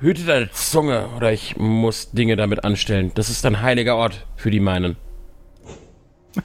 [0.00, 3.10] Hüte deine Zunge, oder ich muss Dinge damit anstellen.
[3.14, 4.96] Das ist ein heiliger Ort für die meinen.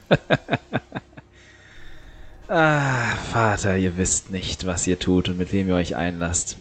[2.51, 6.57] Ah, Vater, ihr wisst nicht, was ihr tut und mit wem ihr euch einlasst.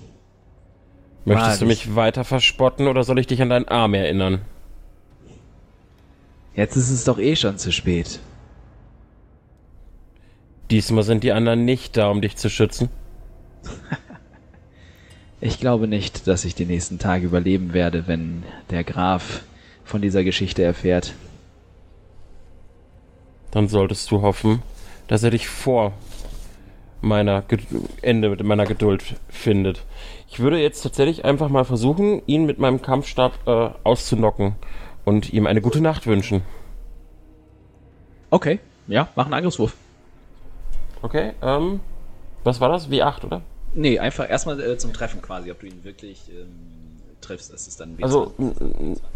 [1.24, 1.86] Möchtest du Wahrlich.
[1.86, 4.42] mich weiter verspotten oder soll ich dich an deinen Arm erinnern?
[6.54, 8.20] Jetzt ist es doch eh schon zu spät.
[10.70, 12.90] Diesmal sind die anderen nicht da, um dich zu schützen.
[15.40, 19.42] Ich glaube nicht, dass ich die nächsten Tage überleben werde, wenn der Graf
[19.84, 21.14] von dieser Geschichte erfährt.
[23.50, 24.62] Dann solltest du hoffen,
[25.06, 25.92] dass er dich vor
[27.00, 27.60] meiner Ged
[28.02, 29.84] Ende mit meiner Geduld findet.
[30.28, 34.56] Ich würde jetzt tatsächlich einfach mal versuchen, ihn mit meinem Kampfstab äh, auszunocken
[35.04, 36.42] und ihm eine gute Nacht wünschen.
[38.30, 38.58] Okay,
[38.88, 39.74] ja, mach einen Angriffswurf.
[41.00, 41.80] Okay, ähm,
[42.44, 42.90] was war das?
[42.90, 43.42] W8, oder?
[43.74, 47.52] Nee, einfach erstmal äh, zum Treffen quasi, ob du ihn wirklich ähm, triffst.
[47.52, 48.02] Das ist dann ein W20.
[48.02, 48.34] Also,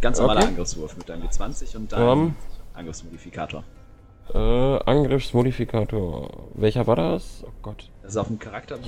[0.00, 0.48] ganz normaler okay.
[0.48, 2.34] Angriffswurf mit deinem W20 und deinem Ähm.
[2.74, 3.64] Angriffsmodifikator.
[4.35, 6.48] Äh, Angriffsmodifikator.
[6.54, 7.44] Welcher war das?
[7.46, 7.88] Oh Gott.
[8.02, 8.78] Das ist auf dem Charakter.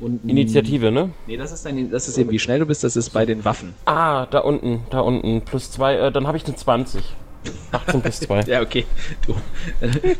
[0.00, 1.10] unten- Initiative, ne?
[1.26, 3.44] Nee, das ist, dein, das ist eben, wie schnell du bist, das ist bei den
[3.44, 3.74] Waffen.
[3.84, 5.42] Ah, da unten, da unten.
[5.42, 7.02] Plus zwei, äh, dann habe ich eine 20.
[7.70, 8.40] 18 plus 2.
[8.46, 8.86] Ja, okay.
[9.26, 9.34] Du,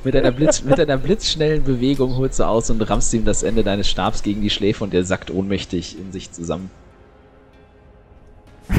[0.05, 3.65] mit, einer Blitz, mit einer blitzschnellen Bewegung holst du aus und rammst ihm das Ende
[3.65, 6.71] deines Stabs gegen die Schläfe und der sackt ohnmächtig in sich zusammen.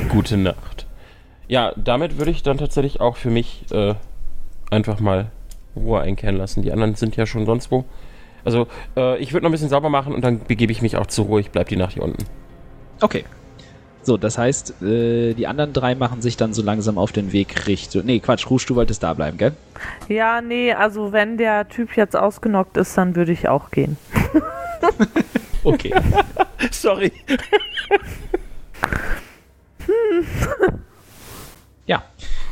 [0.10, 0.86] Gute Nacht.
[1.48, 3.96] Ja, damit würde ich dann tatsächlich auch für mich äh,
[4.70, 5.32] einfach mal
[5.78, 6.62] Ruhe einkehren lassen.
[6.62, 7.86] Die anderen sind ja schon sonst wo.
[8.44, 11.08] Also, äh, ich würde noch ein bisschen sauber machen und dann begebe ich mich auch
[11.08, 11.42] zur Ruhe.
[11.42, 12.26] Ich bleib die Nacht hier unten.
[13.02, 13.26] Okay.
[14.04, 17.68] So, das heißt, äh, die anderen drei machen sich dann so langsam auf den Weg
[17.68, 18.06] Richtung.
[18.06, 19.52] Nee, Quatsch, Rouge, du wolltest da bleiben, gell?
[20.08, 23.98] Ja, nee, also wenn der Typ jetzt ausgenockt ist, dann würde ich auch gehen.
[25.64, 25.92] Okay.
[26.72, 27.12] Sorry.
[27.28, 27.38] ja.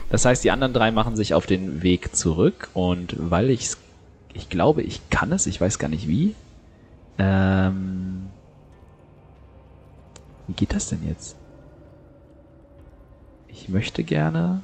[0.10, 3.76] Das heißt, die anderen drei machen sich auf den Weg zurück und weil ich
[4.36, 6.36] ich glaube, ich kann es, ich weiß gar nicht wie.
[7.18, 8.28] Ähm,
[10.48, 11.38] wie geht das denn jetzt?
[13.48, 14.62] Ich möchte gerne.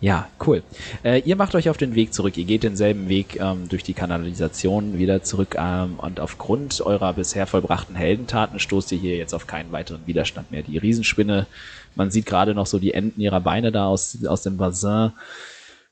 [0.00, 0.62] Ja, cool.
[1.04, 2.36] Äh, ihr macht euch auf den Weg zurück.
[2.36, 7.46] Ihr geht denselben Weg ähm, durch die Kanalisation wieder zurück ähm, und aufgrund eurer bisher
[7.46, 10.62] vollbrachten Heldentaten stoßt ihr hier jetzt auf keinen weiteren Widerstand mehr.
[10.62, 11.46] Die Riesenspinne,
[11.96, 15.12] man sieht gerade noch so die Enden ihrer Beine da aus, aus dem Bassin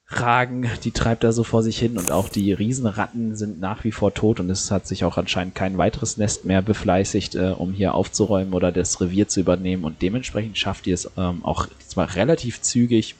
[0.06, 3.92] ragen, die treibt da so vor sich hin und auch die Riesenratten sind nach wie
[3.92, 7.72] vor tot und es hat sich auch anscheinend kein weiteres Nest mehr befleißigt, äh, um
[7.72, 12.14] hier aufzuräumen oder das Revier zu übernehmen und dementsprechend schafft ihr es ähm, auch zwar
[12.16, 13.14] relativ zügig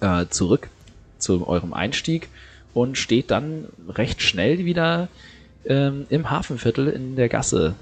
[0.00, 0.68] äh, zurück
[1.18, 2.28] zu eurem Einstieg
[2.72, 5.08] und steht dann recht schnell wieder
[5.64, 7.74] ähm, im Hafenviertel in der Gasse.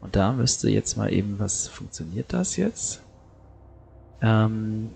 [0.00, 3.00] Und da müsste jetzt mal eben, was funktioniert das jetzt?
[4.22, 4.90] Ähm,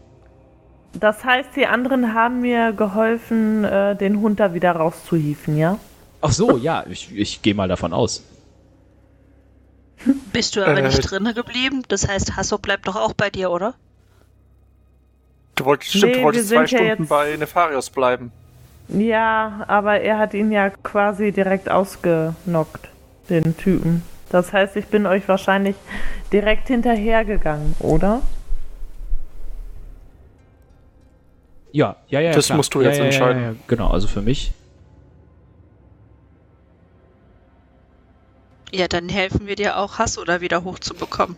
[0.94, 5.78] Das heißt, die anderen haben mir geholfen, äh, den Hund da wieder rauszuhieven, ja?
[6.22, 8.22] ach so, ja, ich, ich gehe mal davon aus.
[10.32, 10.82] Bist du aber Äh.
[10.82, 11.82] nicht drinne geblieben?
[11.88, 13.74] Das heißt, Hasso bleibt doch auch bei dir, oder?
[15.54, 18.32] Du wolltest, stimmt, Nee, du wolltest wir zwei sind ja Stunden jetzt- bei Nefarius bleiben.
[18.88, 22.88] Ja, aber er hat ihn ja quasi direkt ausgenockt,
[23.28, 24.02] den Typen.
[24.30, 25.74] Das heißt, ich bin euch wahrscheinlich
[26.32, 28.22] direkt hinterhergegangen, oder?
[31.76, 32.32] Ja, ja, ja.
[32.32, 32.56] Das klar.
[32.56, 33.42] musst du ja, jetzt ja, entscheiden.
[33.42, 34.52] Ja, ja, genau, also für mich.
[38.72, 41.36] Ja, dann helfen wir dir auch, Hasso da wieder hochzubekommen.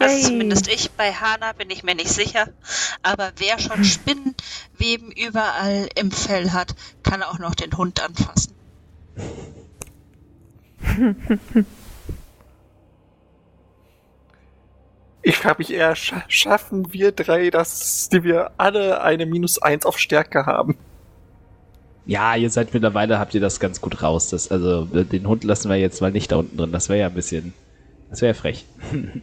[0.00, 2.48] Also zumindest ich, bei Hana bin ich mir nicht sicher.
[3.04, 8.54] Aber wer schon Spinnenweben überall im Fell hat, kann auch noch den Hund anfassen.
[15.22, 19.84] Ich frage mich eher, scha schaffen wir drei, dass die wir alle eine minus eins
[19.84, 20.78] auf Stärke haben?
[22.06, 24.30] Ja, ihr seid mittlerweile, habt ihr das ganz gut raus.
[24.30, 26.72] Das, also den Hund lassen wir jetzt mal nicht da unten drin.
[26.72, 27.52] Das wäre ja ein bisschen.
[28.08, 28.64] Das wäre frech.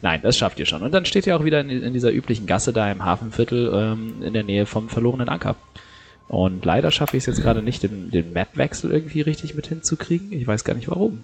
[0.00, 0.82] Nein, das schafft ihr schon.
[0.82, 4.22] Und dann steht ihr auch wieder in, in dieser üblichen Gasse da im Hafenviertel ähm,
[4.22, 5.56] in der Nähe vom verlorenen Anker.
[6.28, 10.32] Und leider schaffe ich es jetzt gerade nicht, den, den Map-Wechsel irgendwie richtig mit hinzukriegen.
[10.32, 11.22] Ich weiß gar nicht warum.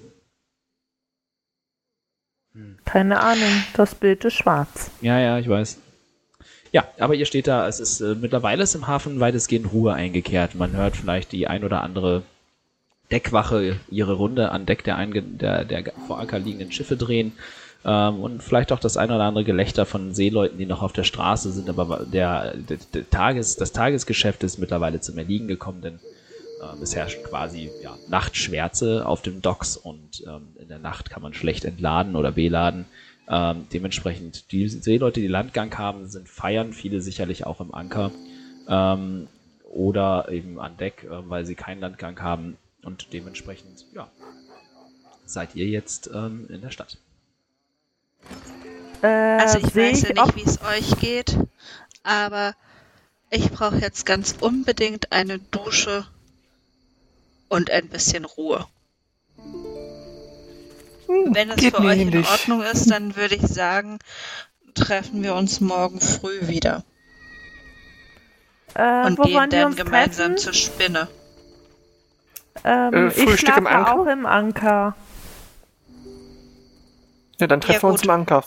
[2.84, 4.90] Keine Ahnung, das Bild ist schwarz.
[5.00, 5.78] Ja, ja, ich weiß.
[6.72, 10.54] Ja, aber ihr steht da, es ist äh, mittlerweile ist im Hafen weitestgehend Ruhe eingekehrt.
[10.54, 12.22] Man hört vielleicht die ein oder andere
[13.10, 17.32] Deckwache ihre Runde an Deck der, einge der, der vor Anker liegenden Schiffe drehen.
[17.84, 21.04] Ähm, und vielleicht auch das ein oder andere Gelächter von Seeleuten, die noch auf der
[21.04, 26.00] Straße sind, aber der, der, der Tages, das Tagesgeschäft ist mittlerweile zum Erliegen gekommen, denn
[26.62, 31.22] ähm, es herrscht quasi ja, Nachtschwärze auf dem Docks und ähm, in der Nacht kann
[31.22, 32.86] man schlecht entladen oder beladen.
[33.28, 38.10] Ähm, dementsprechend, die Seeleute, die Landgang haben, sind feiern, viele sicherlich auch im Anker
[38.68, 39.28] ähm,
[39.70, 42.56] oder eben an Deck, äh, weil sie keinen Landgang haben.
[42.82, 44.08] Und dementsprechend, ja,
[45.26, 46.96] seid ihr jetzt ähm, in der Stadt.
[49.02, 51.36] Äh, Also ich weiß ja nicht, wie es euch geht,
[52.02, 52.54] aber
[53.30, 56.06] ich brauche jetzt ganz unbedingt eine Dusche
[57.48, 58.66] und ein bisschen Ruhe.
[61.06, 62.28] Wenn es Geht für euch in ähnlich.
[62.28, 63.98] Ordnung ist, dann würde ich sagen,
[64.74, 66.84] treffen wir uns morgen früh wieder
[68.74, 70.36] äh, und wo gehen dann uns gemeinsam treffen?
[70.36, 71.08] zur Spinne.
[72.64, 73.92] Ähm, Äh, ich Frühstück im Anker?
[73.92, 74.96] auch im Anker.
[77.40, 78.44] Ja, dann treffen Ja, wir uns im Anker.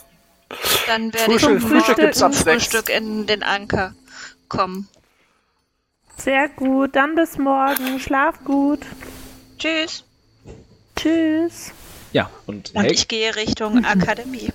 [0.85, 2.21] Dann werde ich Frühstück, morgen Frühstück gibt's.
[2.33, 3.95] Frühstück in den Anker
[4.49, 4.87] kommen.
[6.23, 7.99] Sehr gut, dann bis morgen.
[7.99, 8.81] Schlaf gut.
[9.57, 10.03] Tschüss.
[10.95, 11.71] Tschüss.
[12.13, 14.49] Ja, und, Und ich gehe Richtung Akademie.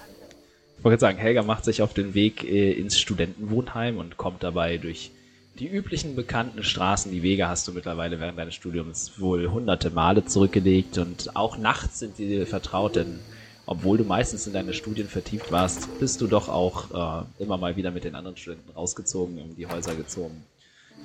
[0.79, 4.77] ich wollte sagen, Helga macht sich auf den Weg äh, ins Studentenwohnheim und kommt dabei
[4.77, 5.11] durch
[5.59, 7.11] die üblichen bekannten Straßen.
[7.11, 11.99] Die Wege hast du mittlerweile während deines Studiums wohl hunderte Male zurückgelegt und auch nachts
[11.99, 13.19] sind die dir vertraut, denn
[13.67, 17.75] obwohl du meistens in deine Studien vertieft warst, bist du doch auch äh, immer mal
[17.75, 20.45] wieder mit den anderen Studenten rausgezogen, in die Häuser gezogen.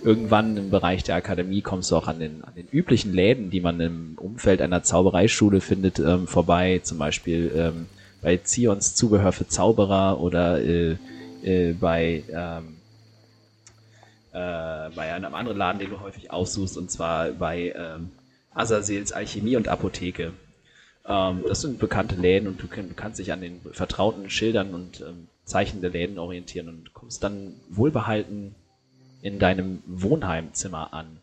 [0.03, 3.61] Irgendwann im Bereich der Akademie kommst du auch an den, an den üblichen Läden, die
[3.61, 6.81] man im Umfeld einer Zaubereischule findet, ähm, vorbei.
[6.83, 7.85] Zum Beispiel ähm,
[8.21, 10.97] bei Zions Zubehör für Zauberer oder äh,
[11.43, 12.77] äh, bei, ähm,
[14.31, 18.11] äh, bei einem anderen Laden, den du häufig aussuchst, und zwar bei ähm,
[18.53, 20.33] Azazels Alchemie und Apotheke.
[21.05, 25.01] Ähm, das sind bekannte Läden und du, du kannst dich an den vertrauten Schildern und
[25.01, 28.55] ähm, Zeichen der Läden orientieren und kommst dann wohlbehalten
[29.21, 31.21] in deinem Wohnheimzimmer an.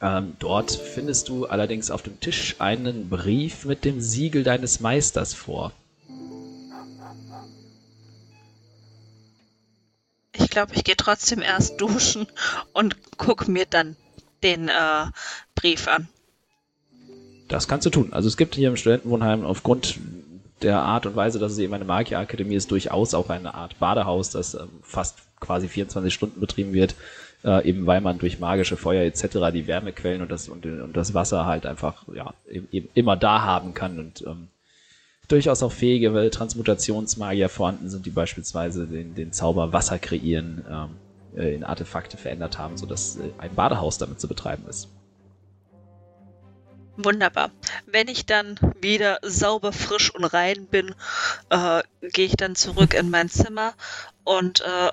[0.00, 5.34] Ähm, dort findest du allerdings auf dem Tisch einen Brief mit dem Siegel deines Meisters
[5.34, 5.72] vor.
[10.36, 12.26] Ich glaube, ich gehe trotzdem erst duschen
[12.72, 13.96] und gucke mir dann
[14.42, 15.06] den äh,
[15.54, 16.08] Brief an.
[17.48, 18.12] Das kannst du tun.
[18.12, 19.98] Also es gibt hier im Studentenwohnheim aufgrund
[20.62, 24.30] der Art und Weise, dass es eben eine Magierakademie ist, durchaus auch eine Art Badehaus,
[24.30, 26.94] das ähm, fast quasi 24 Stunden betrieben wird,
[27.44, 29.52] äh, eben weil man durch magische Feuer etc.
[29.52, 33.74] die Wärmequellen und das, und, und das Wasser halt einfach ja, eben, immer da haben
[33.74, 34.48] kann und ähm,
[35.28, 40.90] durchaus auch fähige Transmutationsmagier vorhanden sind, die beispielsweise den, den Zauber Wasser kreieren, ähm,
[41.36, 44.88] äh, in Artefakte verändert haben, sodass äh, ein Badehaus damit zu betreiben ist.
[46.96, 47.50] Wunderbar.
[47.86, 50.94] Wenn ich dann wieder sauber, frisch und rein bin,
[51.50, 53.74] äh, gehe ich dann zurück in mein Zimmer
[54.22, 54.90] und äh,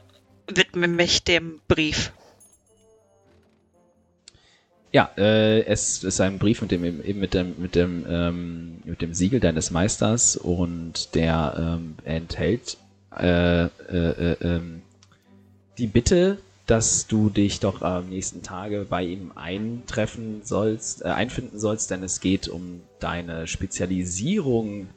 [0.56, 2.12] widme mich dem Brief.
[4.94, 9.02] Ja, äh, es ist ein Brief mit dem eben mit dem mit dem ähm, mit
[9.02, 12.78] dem Siegel deines Meisters und der ähm, enthält
[13.18, 14.82] äh, äh, äh, ähm,
[15.78, 21.60] die Bitte, dass du dich doch am nächsten Tage bei ihm eintreffen sollst, äh, einfinden
[21.60, 24.88] sollst, denn es geht um deine Spezialisierung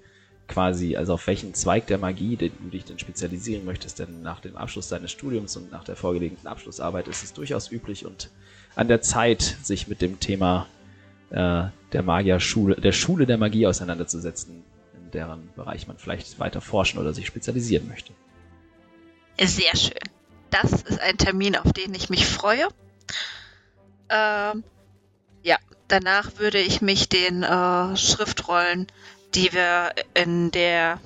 [0.49, 4.57] quasi, also auf welchen Zweig der Magie du dich denn spezialisieren möchtest, denn nach dem
[4.57, 8.31] Abschluss deines Studiums und nach der vorgelegten Abschlussarbeit ist es durchaus üblich und
[8.77, 10.67] an der Zeit, sich mit dem Thema
[11.31, 16.99] äh, der Magierschule, der Schule der Magie auseinanderzusetzen, in deren Bereich man vielleicht weiter forschen
[16.99, 18.13] oder sich spezialisieren möchte.
[19.39, 19.99] Sehr schön.
[20.51, 22.69] Das ist ein Termin, auf den ich mich freue.
[24.09, 24.63] Ähm,
[25.43, 25.57] ja,
[25.89, 28.87] danach würde ich mich den äh, Schriftrollen,
[29.35, 31.01] die wir in der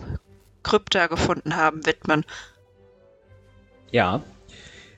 [0.63, 2.25] Krypta gefunden haben, widmen.
[3.91, 4.23] Ja.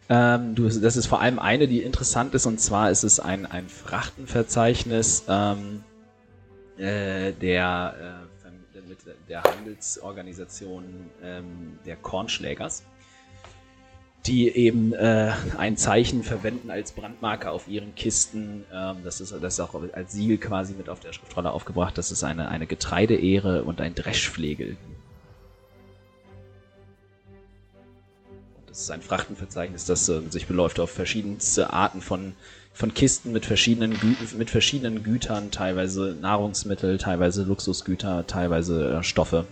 [0.09, 3.47] Ähm, du, das ist vor allem eine, die interessant ist, und zwar ist es ein,
[3.47, 5.85] ein Frachtenverzeichnis ähm,
[6.77, 8.27] äh, der,
[8.77, 8.91] äh,
[9.29, 12.83] der Handelsorganisation ähm, der Kornschlägers,
[14.27, 18.65] die eben äh, ein Zeichen verwenden als Brandmarke auf ihren Kisten.
[18.73, 21.97] Ähm, das, ist, das ist auch als Siegel quasi mit auf der Schriftrolle aufgebracht.
[21.97, 24.77] Das ist eine, eine Getreideehre und ein Dreschflegel.
[28.67, 32.35] Das ist ein Frachtenverzeichnis, das äh, sich beläuft auf verschiedenste Arten von,
[32.73, 39.47] von Kisten mit verschiedenen, Gü mit verschiedenen Gütern, teilweise Nahrungsmittel, teilweise Luxusgüter, teilweise äh, Stoffe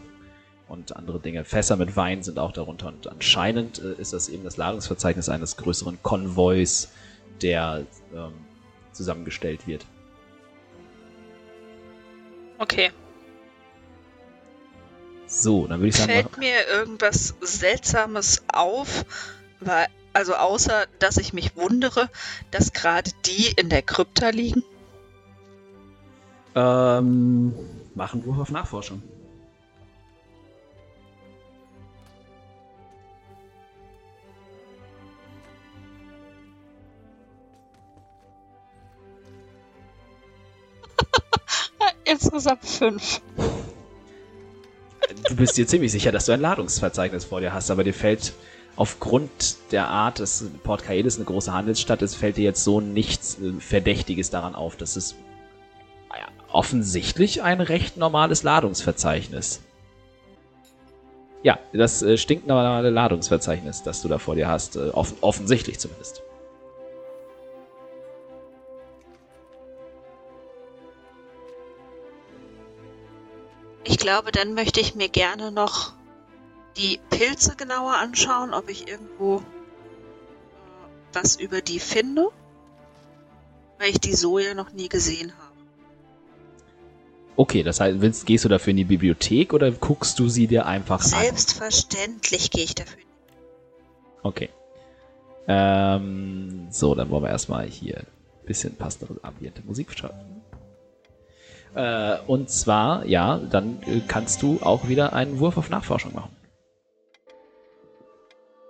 [0.68, 1.44] und andere Dinge.
[1.44, 5.56] Fässer mit Wein sind auch darunter und anscheinend äh, ist das eben das Ladungsverzeichnis eines
[5.56, 6.88] größeren Konvois,
[7.42, 8.32] der ähm,
[8.92, 9.86] zusammengestellt wird.
[12.58, 12.90] Okay.
[15.26, 19.04] So, dann würde ich sagen, Fällt mir irgendwas Seltsames auf?
[19.60, 22.08] Weil, also außer, dass ich mich wundere,
[22.50, 24.64] dass gerade die in der Krypta liegen.
[26.54, 27.54] ähm,
[27.94, 29.02] machen Wurf auf Nachforschung.
[42.04, 43.20] Insgesamt fünf.
[45.28, 48.34] Du bist dir ziemlich sicher, dass du ein Ladungsverzeichnis vor dir hast, aber dir fällt
[48.76, 53.38] aufgrund der Art, dass Port Kaelis eine große Handelsstadt ist, fällt dir jetzt so nichts
[53.40, 54.76] äh, Verdächtiges daran auf.
[54.76, 55.16] Das ist
[56.10, 59.60] naja, offensichtlich ein recht normales Ladungsverzeichnis.
[61.42, 64.76] Ja, das äh, stinknormale Ladungsverzeichnis, das du da vor dir hast.
[64.76, 66.22] Äh, off offensichtlich zumindest.
[73.88, 75.94] Ich glaube, dann möchte ich mir gerne noch
[76.76, 79.40] die Pilze genauer anschauen, ob ich irgendwo äh,
[81.14, 82.28] was über die finde,
[83.78, 85.48] weil ich die so ja noch nie gesehen habe.
[87.36, 90.66] Okay, das heißt, willst, gehst du dafür in die Bibliothek oder guckst du sie dir
[90.66, 91.08] einfach an?
[91.08, 93.02] Selbstverständlich gehe ich dafür.
[94.22, 94.50] Okay.
[95.46, 100.42] Ähm, so, dann wollen wir erstmal hier ein bisschen passendere ambiente Musik starten.
[101.74, 106.34] Äh, und zwar, ja, dann äh, kannst du auch wieder einen Wurf auf Nachforschung machen.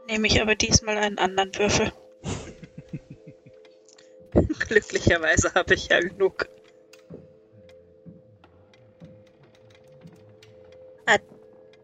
[0.08, 1.92] Nehme ich aber diesmal einen anderen Würfel.
[4.68, 6.48] Glücklicherweise habe ich ja genug.
[11.06, 11.18] Ah,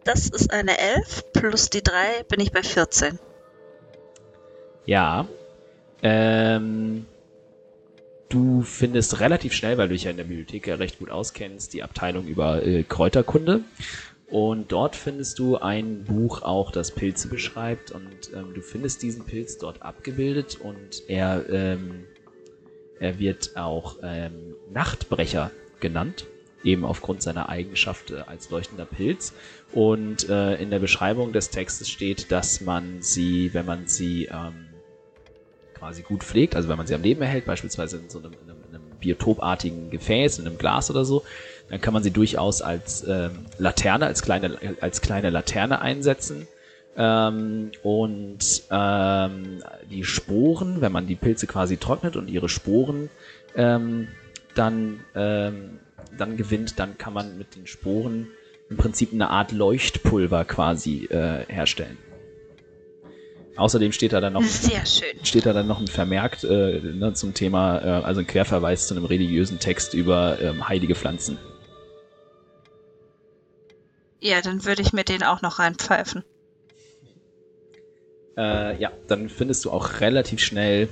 [0.05, 3.19] Das ist eine 11 plus die 3 bin ich bei 14.
[4.87, 5.27] Ja.
[6.03, 7.07] Ähm,
[8.35, 11.73] du findest relativ schnell, weil du dich ja in der Bibliothek ja recht gut auskennst,
[11.73, 13.61] die Abteilung über äh, Kräuterkunde.
[14.27, 17.93] Und dort findest du ein Buch auch, das Pilze beschreibt.
[17.93, 22.05] Und ähm, du findest diesen Pilz dort abgebildet und er, ähm,
[22.99, 26.27] er wird auch ähm, Nachtbrecher genannt.
[26.65, 29.35] Eben aufgrund seiner Eigenschaft äh, als leuchtender Pilz.
[29.73, 34.64] Und äh, in der Beschreibung des Textes steht, dass man sie, wenn man sie ähm,
[35.85, 38.51] quasi gut pflegt, also wenn man sie am Leben erhält, beispielsweise in so einem, in
[38.51, 41.25] einem, in einem biotopartigen Gefäß, in einem Glas oder so,
[41.69, 46.49] dann kann man sie durchaus als ähm, Laterne, als kleine, als kleine Laterne einsetzen.
[46.97, 53.11] Ähm, und ähm, die Sporen, wenn man die Pilze quasi trocknet und ihre Sporen
[53.55, 54.09] ähm,
[54.55, 55.81] dann, ähm,
[56.17, 58.29] dann gewinnt, dann kann man mit den Sporen
[58.71, 61.99] im Prinzip eine Art Leuchtpulver quasi äh, herstellen.
[63.57, 65.25] Außerdem steht da dann noch Sehr schön.
[65.25, 68.95] steht da dann noch ein Vermerk äh, ne, zum Thema, äh, also ein Querverweis zu
[68.95, 71.39] einem religiösen Text über ähm, heilige Pflanzen.
[74.21, 76.25] Ja, dann würde ich mir den auch noch reinpfeifen.
[78.37, 80.89] Äh, ja, dann findest du auch relativ schnell,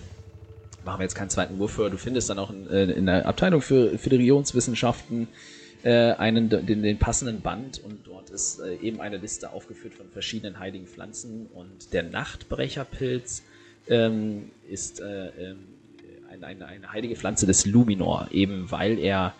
[0.85, 3.27] machen wir jetzt keinen zweiten Wurf für, du findest dann auch in, äh, in der
[3.27, 5.29] Abteilung für, für die Religionswissenschaften
[5.83, 10.09] äh, einen, den, den passenden Band und dort ist äh, eben eine Liste aufgeführt von
[10.09, 13.43] verschiedenen heiligen Pflanzen und der Nachtbrecherpilz
[13.89, 15.59] ähm, ist äh, ähm,
[16.30, 19.35] eine, eine, eine heilige Pflanze des Luminor, eben weil er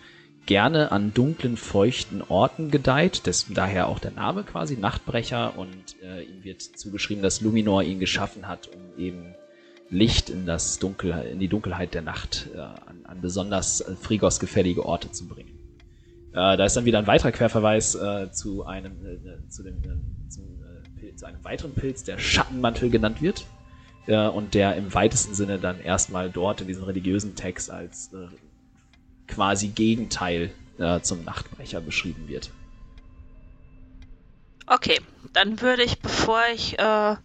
[0.45, 6.23] gerne an dunklen, feuchten Orten gedeiht, dessen daher auch der Name quasi Nachtbrecher und äh,
[6.23, 9.35] ihm wird zugeschrieben, dass Luminor ihn geschaffen hat, um eben
[9.89, 14.39] Licht in das Dunkel, in die Dunkelheit der Nacht äh, an, an besonders äh, Frigos
[14.39, 15.62] gefällige Orte zu bringen.
[16.33, 20.29] Äh, da ist dann wieder ein weiterer Querverweis äh, zu einem äh, zu dem äh,
[20.29, 20.41] zu,
[21.01, 23.45] äh, zu einem weiteren Pilz, der Schattenmantel genannt wird
[24.07, 28.27] äh, und der im weitesten Sinne dann erstmal dort in diesem religiösen Text als äh,
[29.27, 32.51] quasi Gegenteil äh, zum Nachtbrecher beschrieben wird.
[34.65, 34.99] Okay,
[35.33, 37.15] dann würde ich, bevor ich äh,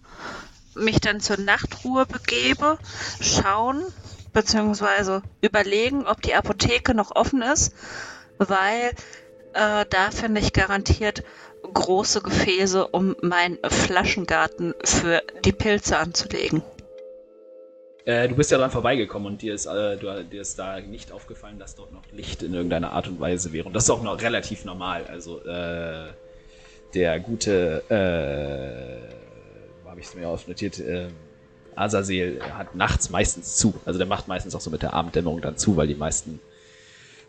[0.75, 2.79] mich dann zur Nachtruhe begebe,
[3.21, 3.83] schauen
[4.33, 7.75] beziehungsweise überlegen, ob die Apotheke noch offen ist,
[8.39, 8.93] weil
[9.55, 11.23] äh, da finde ich garantiert
[11.75, 16.63] große Gefäße, um meinen Flaschengarten für die Pilze anzulegen.
[18.05, 21.13] Äh, du bist ja dran vorbeigekommen und dir ist, äh, du, dir ist da nicht
[21.13, 23.67] aufgefallen, dass dort noch Licht in irgendeiner Art und Weise wäre.
[23.67, 25.05] Und das ist auch noch relativ normal.
[25.09, 26.07] Also äh,
[26.95, 29.15] der gute, äh,
[29.85, 31.09] wo habe ich es mir aufnotiert, äh,
[31.75, 33.75] Azazel hat nachts meistens zu.
[33.85, 36.41] Also der macht meistens auch so mit der Abenddämmerung dann zu, weil die meisten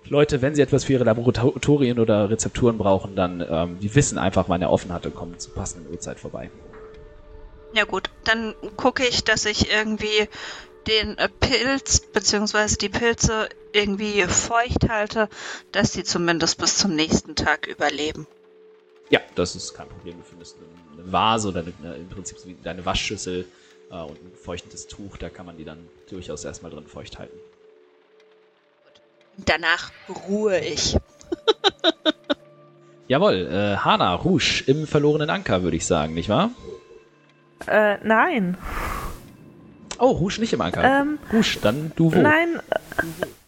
[0.07, 4.49] Leute, wenn sie etwas für ihre Laboratorien oder Rezepturen brauchen, dann ähm, die wissen einfach,
[4.49, 6.49] wann er offen hat und kommen zur passenden Uhrzeit vorbei.
[7.73, 10.27] Ja gut, dann gucke ich, dass ich irgendwie
[10.87, 15.29] den äh, Pilz beziehungsweise die Pilze irgendwie feucht halte,
[15.71, 18.25] dass die zumindest bis zum nächsten Tag überleben.
[19.09, 20.17] Ja, das ist kein Problem.
[20.17, 23.45] Du findest eine, Vase oder eine, im Prinzip deine Waschschüssel
[23.91, 27.37] äh, und ein feuchtendes Tuch, da kann man die dann durchaus erstmal drin feucht halten.
[29.45, 29.91] Danach
[30.27, 30.97] ruhe ich.
[33.07, 36.51] Jawohl, äh, Hana, Rouge im verlorenen Anker, würde ich sagen, nicht wahr?
[37.67, 38.57] Äh, nein.
[39.97, 40.83] Oh, Rouge nicht im Anker.
[40.83, 42.19] Ähm, Rouge, dann du wo?
[42.19, 42.59] Nein,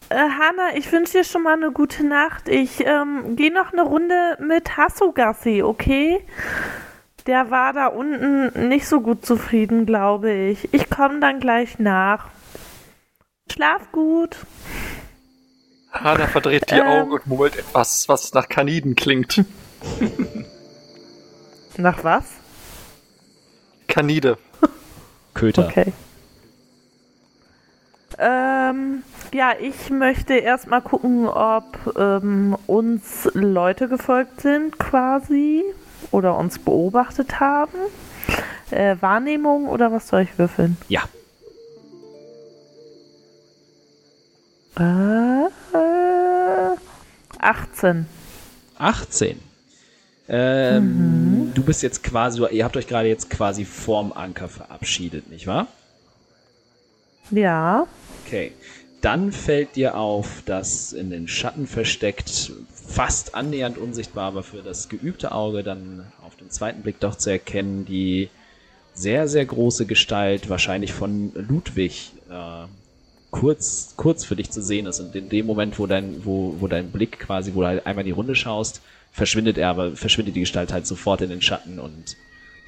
[0.08, 2.48] Äh, Hanna, ich wünsche dir schon mal eine gute Nacht.
[2.48, 6.20] Ich ähm, gehe noch eine Runde mit Hassogassi, okay?
[7.26, 10.74] Der war da unten nicht so gut zufrieden, glaube ich.
[10.74, 12.28] Ich komme dann gleich nach.
[13.50, 14.36] Schlaf gut.
[15.92, 16.86] Hanna verdreht die Ähm.
[16.86, 19.44] Augen und murmelt etwas, was nach Kaniden klingt.
[21.76, 22.24] Nach was?
[23.88, 24.38] Kanide.
[25.34, 25.68] Köter.
[25.68, 25.92] Okay.
[28.18, 35.64] Ähm, ja, ich möchte erstmal gucken, ob ähm, uns Leute gefolgt sind quasi
[36.10, 37.72] oder uns beobachtet haben.
[38.70, 40.76] Äh, Wahrnehmung oder was soll ich würfeln?
[40.88, 41.02] Ja.
[44.78, 45.44] Äh,
[45.76, 46.76] äh,
[47.38, 48.06] 18.
[48.78, 49.40] 18.
[50.28, 55.46] Ähm, Du bist jetzt quasi, ihr habt euch gerade jetzt quasi vorm Anker verabschiedet, nicht
[55.46, 55.66] wahr?
[57.30, 57.86] Ja.
[58.24, 58.52] Okay.
[59.02, 64.88] Dann fällt dir auf, dass in den Schatten versteckt, fast annähernd unsichtbar, aber für das
[64.88, 68.30] geübte Auge dann auf den zweiten Blick doch zu erkennen, die
[68.94, 72.64] sehr, sehr große Gestalt, wahrscheinlich von Ludwig, äh,
[73.32, 75.00] kurz, kurz für dich zu sehen ist.
[75.00, 78.04] Und in dem Moment, wo dein, wo, wo dein Blick quasi, wo du halt einmal
[78.04, 78.80] in die Runde schaust,
[79.10, 82.16] verschwindet er, aber verschwindet die Gestalt halt sofort in den Schatten und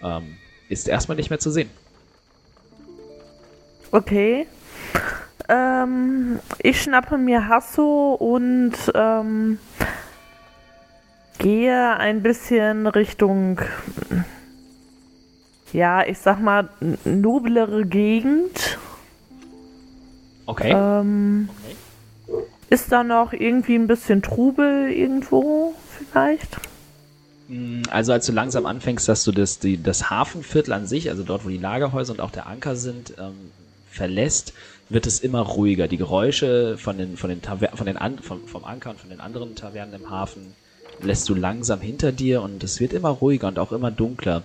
[0.02, 0.36] ähm,
[0.68, 1.70] ist erstmal nicht mehr zu sehen.
[3.92, 4.46] Okay.
[5.48, 9.58] Ähm, ich schnappe mir Hasso und ähm,
[11.38, 13.60] gehe ein bisschen Richtung,
[15.72, 16.70] ja, ich sag mal,
[17.04, 18.78] noblere Gegend.
[20.46, 20.72] Okay.
[20.74, 21.48] Ähm,
[22.70, 26.58] Ist da noch irgendwie ein bisschen Trubel irgendwo vielleicht?
[27.48, 31.22] Mm, Also als du langsam anfängst, dass du das, die, das Hafenviertel an sich, also
[31.22, 33.50] dort, wo die Lagerhäuser und auch der Anker sind, ähm,
[33.90, 34.52] verlässt,
[34.88, 35.88] wird es immer ruhiger.
[35.88, 39.10] Die Geräusche von den, von den Taver von den An vom, vom Anker und von
[39.10, 40.54] den anderen Tavernen im Hafen
[41.00, 44.42] lässt du langsam hinter dir und es wird immer ruhiger und auch immer dunkler.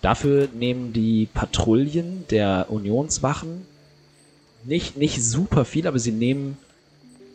[0.00, 3.66] Dafür nehmen die Patrouillen der Unionswachen
[4.64, 6.56] nicht, nicht super viel, aber sie nehmen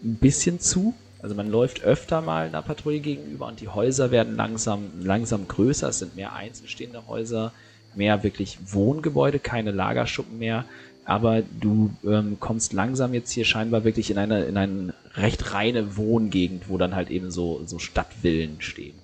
[0.03, 0.93] ein bisschen zu.
[1.21, 5.89] Also man läuft öfter mal einer Patrouille gegenüber und die Häuser werden langsam, langsam größer.
[5.89, 7.51] Es sind mehr einzelstehende Häuser,
[7.95, 10.65] mehr wirklich Wohngebäude, keine Lagerschuppen mehr.
[11.05, 15.95] Aber du ähm, kommst langsam jetzt hier scheinbar wirklich in eine, in eine recht reine
[15.95, 18.95] Wohngegend, wo dann halt eben so, so Stadtvillen stehen.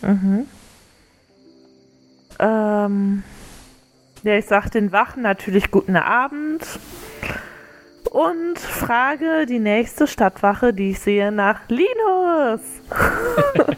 [0.00, 0.46] Mhm.
[2.38, 3.22] Ähm,
[4.22, 6.64] ja, ich sag den Wachen natürlich guten Abend
[8.10, 12.60] und frage die nächste Stadtwache, die ich sehe, nach Linus.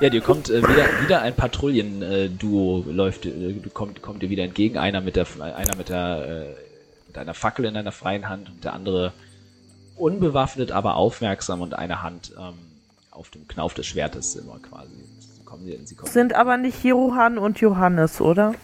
[0.00, 4.76] Ja, dir kommt äh, wieder, wieder ein Patrouillen-Duo läuft, äh, kommt, kommt dir wieder entgegen.
[4.76, 6.60] Einer mit der, einer mit der, äh,
[7.06, 9.12] mit einer Fackel in einer freien Hand und der andere
[9.96, 12.54] unbewaffnet, aber aufmerksam und eine Hand ähm,
[13.12, 14.90] auf dem Knauf des Schwertes immer quasi.
[15.20, 16.12] Sie kommen, sie kommen.
[16.12, 18.54] Sind aber nicht Johann und Johannes, oder?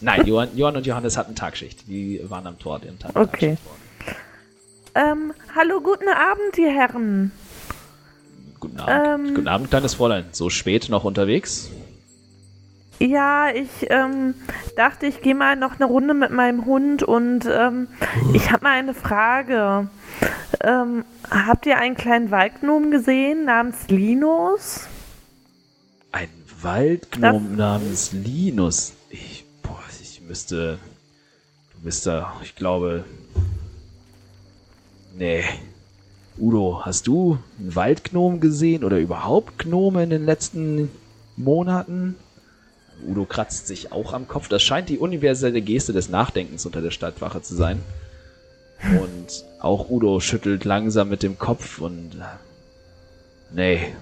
[0.00, 1.88] Nein, Johann, Johann und Johannes hatten Tagschicht.
[1.88, 3.16] Die waren am Tor, den Tag.
[3.16, 3.56] Okay.
[4.94, 7.32] Ähm, hallo, guten Abend, die Herren.
[8.60, 9.28] Guten Abend.
[9.28, 9.34] Ähm.
[9.34, 10.24] Guten Abend, kleines Fräulein.
[10.32, 11.70] So spät noch unterwegs?
[12.98, 14.34] Ja, ich ähm,
[14.76, 17.88] dachte, ich gehe mal noch eine Runde mit meinem Hund und ähm,
[18.32, 19.88] ich habe mal eine Frage.
[20.62, 24.86] Ähm, habt ihr einen kleinen Waldgnom gesehen namens Linus?
[26.12, 26.30] Ein
[26.62, 28.94] Waldgnom namens Linus.
[29.10, 29.44] Ich
[30.26, 30.78] müsste.
[31.72, 33.04] Du bist da, ich glaube.
[35.16, 35.44] Nee.
[36.38, 40.90] Udo, hast du einen Waldgnom gesehen oder überhaupt Gnome in den letzten
[41.36, 42.16] Monaten?
[43.06, 44.48] Udo kratzt sich auch am Kopf.
[44.48, 47.80] Das scheint die universelle Geste des Nachdenkens unter der Stadtwache zu sein.
[48.82, 52.10] Und auch Udo schüttelt langsam mit dem Kopf und.
[53.54, 53.94] Nee,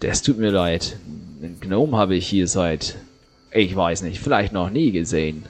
[0.00, 0.96] das tut mir leid.
[1.42, 2.96] Den Gnome habe ich hier seit,
[3.50, 5.44] ich weiß nicht, vielleicht noch nie gesehen.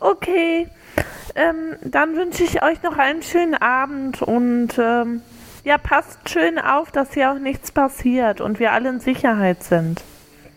[0.00, 0.68] Okay,
[1.34, 5.22] ähm, dann wünsche ich euch noch einen schönen Abend und ähm,
[5.64, 10.02] ja, passt schön auf, dass hier auch nichts passiert und wir alle in Sicherheit sind.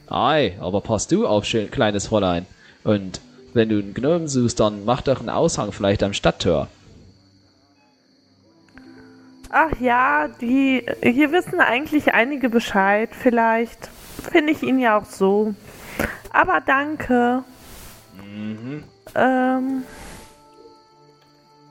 [0.09, 2.45] Ei, aber pass du auf, schön, kleines Fräulein.
[2.83, 3.21] Und
[3.53, 6.67] wenn du einen Gnome suchst, dann mach doch einen Aushang vielleicht am Stadttor.
[9.49, 13.09] Ach ja, die hier wissen eigentlich einige Bescheid.
[13.11, 13.89] Vielleicht
[14.31, 15.55] finde ich ihn ja auch so.
[16.31, 17.43] Aber danke.
[19.15, 19.83] Ähm,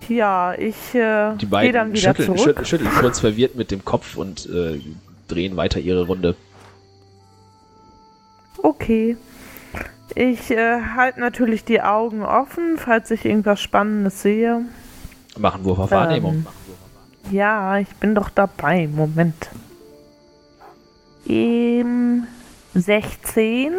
[0.09, 2.41] ja, ich äh, Die gehe beiden dann wieder schütteln, zurück.
[2.41, 4.81] schütteln, schütteln kurz verwirrt mit dem Kopf und äh,
[5.29, 6.35] drehen weiter ihre Runde.
[8.63, 9.17] Okay.
[10.15, 14.63] Ich äh, halte natürlich die Augen offen, falls ich irgendwas Spannendes sehe.
[15.37, 16.47] Machen Wurf auf Wahrnehmung.
[17.31, 18.89] Ähm, ja, ich bin doch dabei.
[18.89, 19.51] Moment.
[21.29, 22.27] Ähm,
[22.75, 23.73] 16.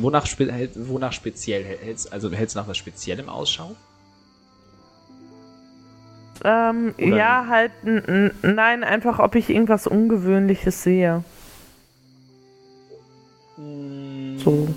[0.00, 3.76] Wonach, spe wonach speziell hältst also hältst du nach was Speziellem Ausschau?
[6.42, 11.22] Ähm, ja, halt, nein, einfach, ob ich irgendwas Ungewöhnliches sehe.
[13.56, 14.68] So.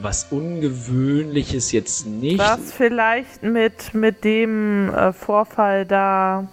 [0.00, 2.38] Was Ungewöhnliches jetzt nicht.
[2.38, 6.48] Was vielleicht mit, mit dem äh, Vorfall da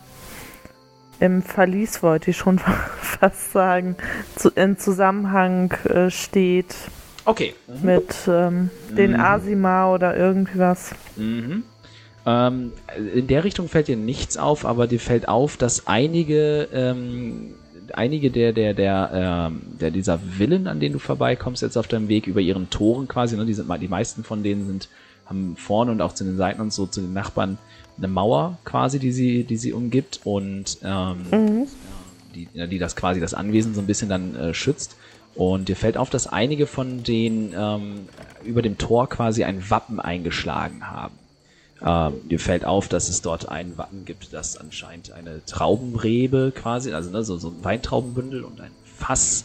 [1.26, 2.60] im Verlies, wollte ich schon
[3.02, 3.96] fast sagen,
[4.36, 6.76] zu, in Zusammenhang äh, steht
[7.26, 7.56] Okay.
[7.82, 9.20] mit ähm, den Mhm.
[9.20, 10.92] Asima oder irgendwie was.
[11.16, 11.64] Mhm.
[12.28, 12.72] Ähm,
[13.14, 17.54] in der Richtung fällt dir nichts auf, aber dir fällt auf, dass einige, ähm,
[17.94, 19.12] einige der, der, der,
[19.52, 23.08] ähm, der dieser Villen, an denen du vorbeikommst, jetzt auf deinem Weg über ihren Toren
[23.08, 24.90] quasi, ne, die, sind, die meisten von denen sind,
[25.26, 27.58] haben vorne und auch zu den Seiten und so zu den Nachbarn
[27.98, 31.68] eine Mauer quasi, die sie, die sie umgibt und ähm, Mhm.
[32.36, 34.96] die, die das quasi das Anwesen so ein bisschen dann äh, schützt.
[35.36, 38.08] Und dir fällt auf, dass einige von denen ähm,
[38.46, 41.16] über dem Tor quasi ein Wappen eingeschlagen haben.
[41.82, 46.94] Ähm, dir fällt auf, dass es dort ein Wappen gibt, das anscheinend eine Traubenrebe quasi,
[46.94, 49.44] also ne, so, so ein Weintraubenbündel und ein Fass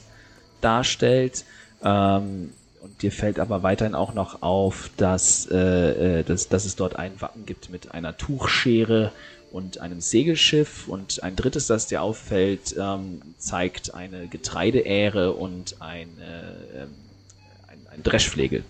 [0.60, 1.44] darstellt.
[1.82, 6.76] Ähm, und dir fällt aber weiterhin auch noch auf, dass, äh, äh, dass, dass es
[6.76, 9.12] dort ein Wappen gibt mit einer Tuchschere
[9.52, 10.88] und einem Segelschiff.
[10.88, 16.94] Und ein drittes, das dir auffällt, ähm, zeigt eine Getreideähre und ein, äh, ähm,
[17.68, 18.64] ein, ein Dreschflegel.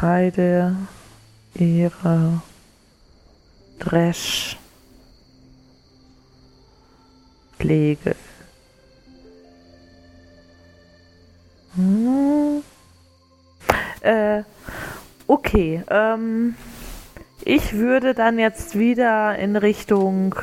[0.00, 0.76] Heide,
[1.54, 2.42] Ehre,
[3.78, 4.56] Dresch,
[7.58, 8.16] Pflege.
[11.74, 12.62] Hm.
[14.00, 14.42] Äh,
[15.26, 16.54] okay, ähm,
[17.44, 20.34] ich würde dann jetzt wieder in Richtung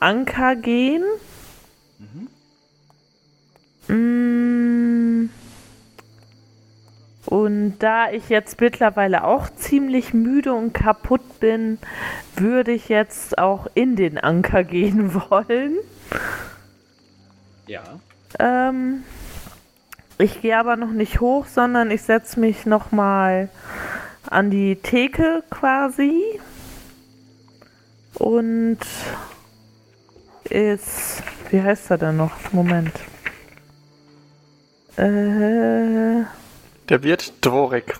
[0.00, 1.04] Anker gehen.
[3.88, 5.30] Mm.
[7.26, 11.78] Und da ich jetzt mittlerweile auch ziemlich müde und kaputt bin,
[12.36, 15.76] würde ich jetzt auch in den Anker gehen wollen.
[17.66, 17.82] Ja.
[18.38, 19.02] Ähm,
[20.18, 23.48] ich gehe aber noch nicht hoch, sondern ich setze mich nochmal
[24.28, 26.40] an die Theke quasi.
[28.14, 28.78] Und
[30.50, 31.22] ist.
[31.50, 32.52] Wie heißt er denn noch?
[32.52, 32.92] Moment.
[34.96, 36.24] Äh.
[36.88, 37.98] Der wird Dvorik.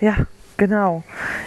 [0.00, 0.26] Ja,
[0.56, 1.02] genau.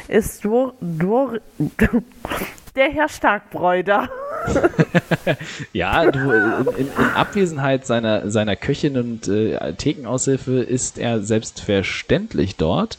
[0.08, 1.39] Ist Dwor, Dwor,
[2.76, 4.10] der Herr Starkbräuter.
[5.74, 12.56] Ja, du, in, in, in Abwesenheit seiner, seiner Köchin und äh, Thekenaushilfe ist er selbstverständlich
[12.56, 12.98] dort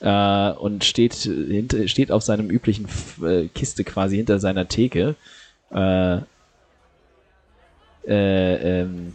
[0.00, 5.14] äh, und steht, hinter, steht auf seinem üblichen F äh, Kiste quasi hinter seiner Theke.
[5.72, 6.18] Äh,
[8.06, 9.14] äh, ähm,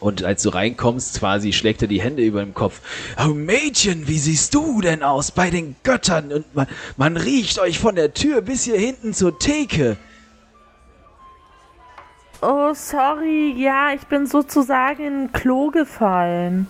[0.00, 2.80] und als du reinkommst, quasi schlägt er die Hände über dem Kopf.
[3.20, 6.32] Oh Mädchen, wie siehst du denn aus bei den Göttern?
[6.32, 9.96] Und man, man riecht euch von der Tür bis hier hinten zur Theke.
[12.40, 13.52] Oh, sorry.
[13.56, 16.68] Ja, ich bin sozusagen in ein Klo gefallen.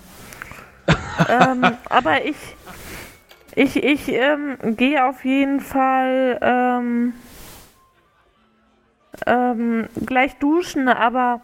[1.29, 2.37] ähm, aber ich,
[3.55, 7.13] ich, ich ähm, gehe auf jeden Fall ähm,
[9.27, 11.43] ähm, gleich duschen, aber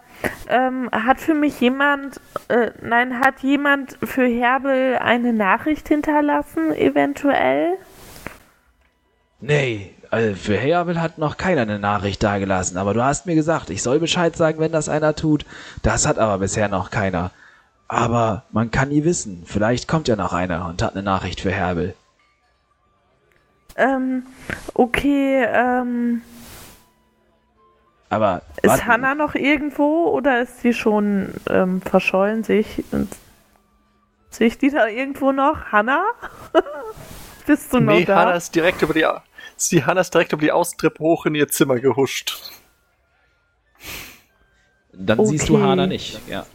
[0.49, 7.77] ähm, hat für mich jemand, äh, nein, hat jemand für Herbel eine Nachricht hinterlassen, eventuell?
[9.41, 13.69] Nee, also für Herbel hat noch keiner eine Nachricht dagelassen, aber du hast mir gesagt,
[13.71, 15.45] ich soll Bescheid sagen, wenn das einer tut.
[15.83, 17.33] Das hat aber bisher noch keiner.
[17.89, 21.51] Aber man kann nie wissen, vielleicht kommt ja noch einer und hat eine Nachricht für
[21.51, 21.95] Herbel.
[23.77, 24.25] Ähm,
[24.75, 26.23] okay, ähm,
[28.09, 32.45] Aber Ist warte, Hanna noch irgendwo oder ist sie schon ähm, verschollen?
[32.45, 32.85] Sehe ich,
[34.31, 35.73] sehe ich die da irgendwo noch?
[35.73, 36.05] Hanna?
[37.47, 38.17] Bist du noch Nee, da?
[38.21, 39.05] Hanna ist direkt über die,
[39.71, 42.53] die Hanna ist direkt über die Austrippe hoch in ihr Zimmer gehuscht.
[44.93, 45.65] dann siehst du okay.
[45.65, 46.21] Hana nicht.
[46.29, 46.47] Ja.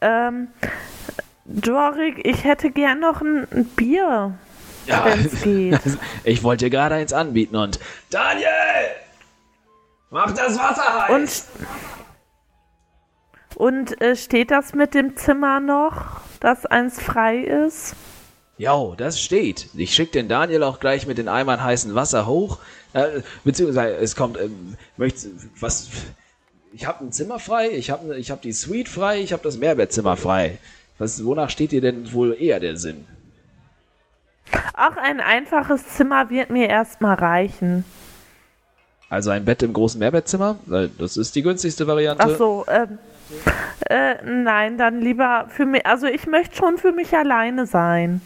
[0.00, 0.48] Ähm,
[1.44, 4.38] Jorik, ich hätte gern noch ein, ein Bier,
[4.86, 5.06] ja.
[6.24, 7.78] Ich wollte dir gerade eins anbieten und
[8.10, 8.46] Daniel!
[10.10, 11.48] Mach das Wasser heiß!
[13.56, 17.94] Und, und äh, steht das mit dem Zimmer noch, dass eins frei ist?
[18.58, 19.68] Jo, das steht.
[19.74, 22.58] Ich schick den Daniel auch gleich mit den Eimern heißen Wasser hoch.
[22.92, 25.88] Äh, beziehungsweise es kommt, ähm, möchtest, was,
[26.72, 29.56] ich habe ein Zimmer frei, ich habe ich hab die Suite frei, ich habe das
[29.56, 30.58] Mehrbettzimmer frei.
[30.98, 33.06] Was, wonach steht dir denn wohl eher der Sinn?
[34.74, 37.84] Auch ein einfaches Zimmer wird mir erstmal reichen.
[39.08, 40.58] Also ein Bett im großen Mehrbettzimmer?
[40.98, 42.24] Das ist die günstigste Variante.
[42.24, 42.98] Ach so, ähm,
[43.86, 48.20] äh, nein, dann lieber für mich, also ich möchte schon für mich alleine sein.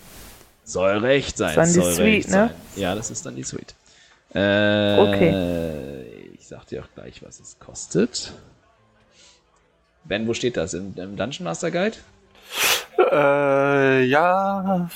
[0.66, 1.54] Soll recht sein.
[1.54, 2.32] Das ist dann soll die Suite, ne?
[2.32, 2.50] sein.
[2.74, 3.74] Ja, das ist dann die Suite.
[4.34, 6.32] Äh, Okay.
[6.38, 8.32] Ich sag dir auch gleich, was es kostet.
[10.04, 10.74] Ben, wo steht das?
[10.74, 11.96] Im, im Dungeon Master Guide?
[12.98, 14.88] Äh, ja.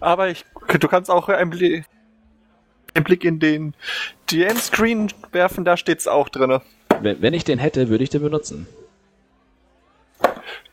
[0.00, 0.44] Aber ich,
[0.80, 1.84] du kannst auch einen Blick,
[2.94, 3.74] einen Blick in den
[4.30, 6.62] DM-Screen werfen, da steht's auch drinne.
[7.00, 8.66] Wenn, wenn ich den hätte, würde ich den benutzen.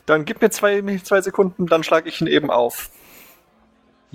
[0.06, 2.90] Dann gib mir zwei, zwei Sekunden, dann schlage ich ihn eben auf.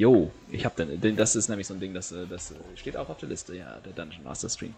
[0.01, 1.15] Jo, ich hab den.
[1.15, 3.55] Das ist nämlich so ein Ding, das, äh, das äh, steht auch auf der Liste,
[3.55, 4.75] ja, der Dungeon Master Screen.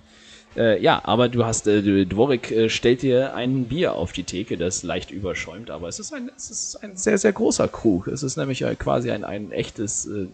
[0.56, 4.56] Äh, ja, aber du hast, äh, Dvorik äh, stellt dir ein Bier auf die Theke,
[4.56, 8.08] das leicht überschäumt, aber es ist ein, es ist ein sehr, sehr großer Krug.
[8.08, 10.26] Es ist nämlich äh, quasi ein, ein echtes, äh,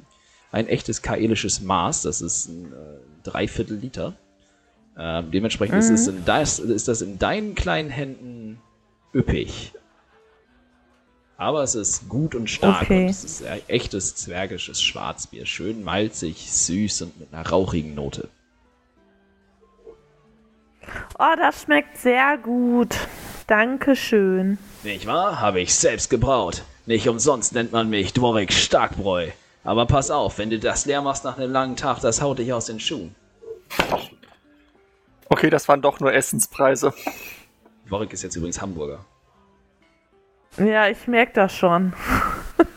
[0.53, 2.01] ein echtes kaelisches Maß.
[2.01, 2.73] Das ist ein
[3.25, 4.15] Dreiviertel Liter.
[4.99, 8.59] Ähm, dementsprechend ist, es in das, ist das in deinen kleinen Händen
[9.13, 9.75] üppig.
[11.41, 13.05] Aber es ist gut und stark Okay.
[13.05, 15.47] und es ist ein echtes zwergisches Schwarzbier.
[15.47, 18.29] Schön malzig, süß und mit einer rauchigen Note.
[21.17, 22.97] Oh, das schmeckt sehr gut.
[23.47, 24.59] Dankeschön.
[24.83, 25.41] Nicht wahr?
[25.41, 26.65] Habe ich selbst gebraut.
[26.87, 29.29] Nicht umsonst nennt man mich Dworik Starkbräu.
[29.63, 32.53] Aber pass auf, wenn du das leer machst nach einem langen Tag, das haut dich
[32.53, 33.15] aus den Schuhen.
[35.29, 36.93] Okay, das waren doch nur Essenspreise.
[37.87, 39.05] Dworik ist jetzt übrigens Hamburger.
[40.59, 41.93] Ja, ich merke das schon.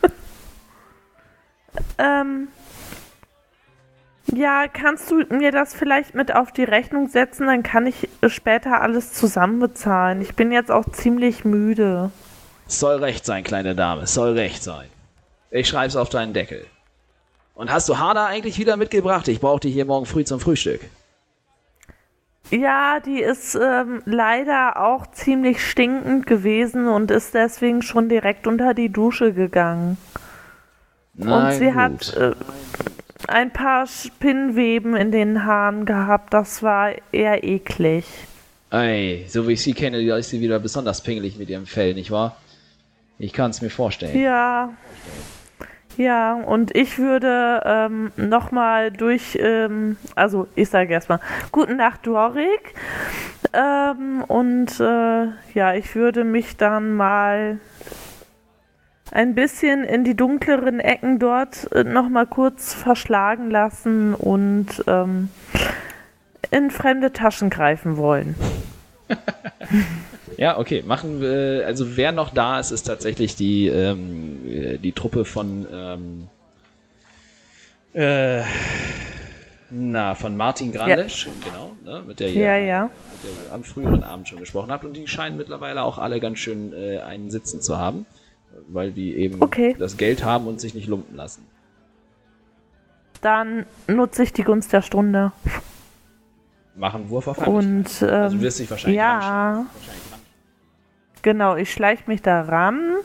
[1.98, 2.50] ähm.
[4.34, 7.48] Ja, kannst du mir das vielleicht mit auf die Rechnung setzen?
[7.48, 10.22] Dann kann ich später alles zusammen bezahlen.
[10.22, 12.12] Ich bin jetzt auch ziemlich müde.
[12.68, 14.88] Soll recht sein, kleine Dame, soll recht sein.
[15.50, 16.66] Ich schreib's auf deinen Deckel.
[17.56, 19.28] Und hast du Hada eigentlich wieder mitgebracht?
[19.28, 20.80] Ich brauch die hier morgen früh zum Frühstück.
[22.52, 28.74] Ja, die ist ähm, leider auch ziemlich stinkend gewesen und ist deswegen schon direkt unter
[28.74, 29.98] die Dusche gegangen.
[31.18, 32.34] und sie hat äh,
[33.28, 36.34] ein paar Spinnweben in den Haaren gehabt.
[36.34, 38.06] Das war eher eklig.
[38.70, 41.94] Ey, so wie ich sie kenne, da ist sie wieder besonders pingelig mit ihrem Fell,
[41.94, 42.36] nicht wahr?
[43.18, 44.20] Ich kann's mir vorstellen.
[44.20, 44.74] Ja.
[45.98, 51.20] Ja, und ich würde ähm, nochmal durch, ähm, also ich sage erstmal,
[51.52, 52.74] guten Nacht, Dorik.
[53.54, 57.60] Ähm, und äh, ja, ich würde mich dann mal
[59.12, 65.30] ein bisschen in die dunkleren Ecken dort äh, nochmal kurz verschlagen lassen und ähm,
[66.50, 68.36] in fremde Taschen greifen wollen.
[70.42, 70.82] Ja, okay.
[70.84, 75.68] Machen wir, also wer noch da ist, ist tatsächlich die, ähm, äh, die Truppe von,
[75.72, 76.28] ähm,
[77.94, 78.42] äh,
[79.70, 82.84] na, von Martin Grandesch, genau, ne, mit der ihr Ja, ja.
[82.86, 84.84] mit der am früheren Abend schon gesprochen habt.
[84.84, 88.08] Und die scheinen mittlerweile auch alle ganz schön äh, einen Sitzen zu haben,
[88.68, 89.76] weil die eben Okay.
[89.78, 91.46] das Geld haben und sich nicht lumpen lassen.
[93.22, 95.34] Dann nutze ich die Gunst der Stunde.
[96.76, 97.64] Machen Wurf auf Heimlichkeit.
[97.64, 99.66] Und ähm, Also du wirst dich wahrscheinlich ja.
[99.76, 100.11] Wahrscheinlich
[101.22, 102.96] genau, ich schleiche mich da ran.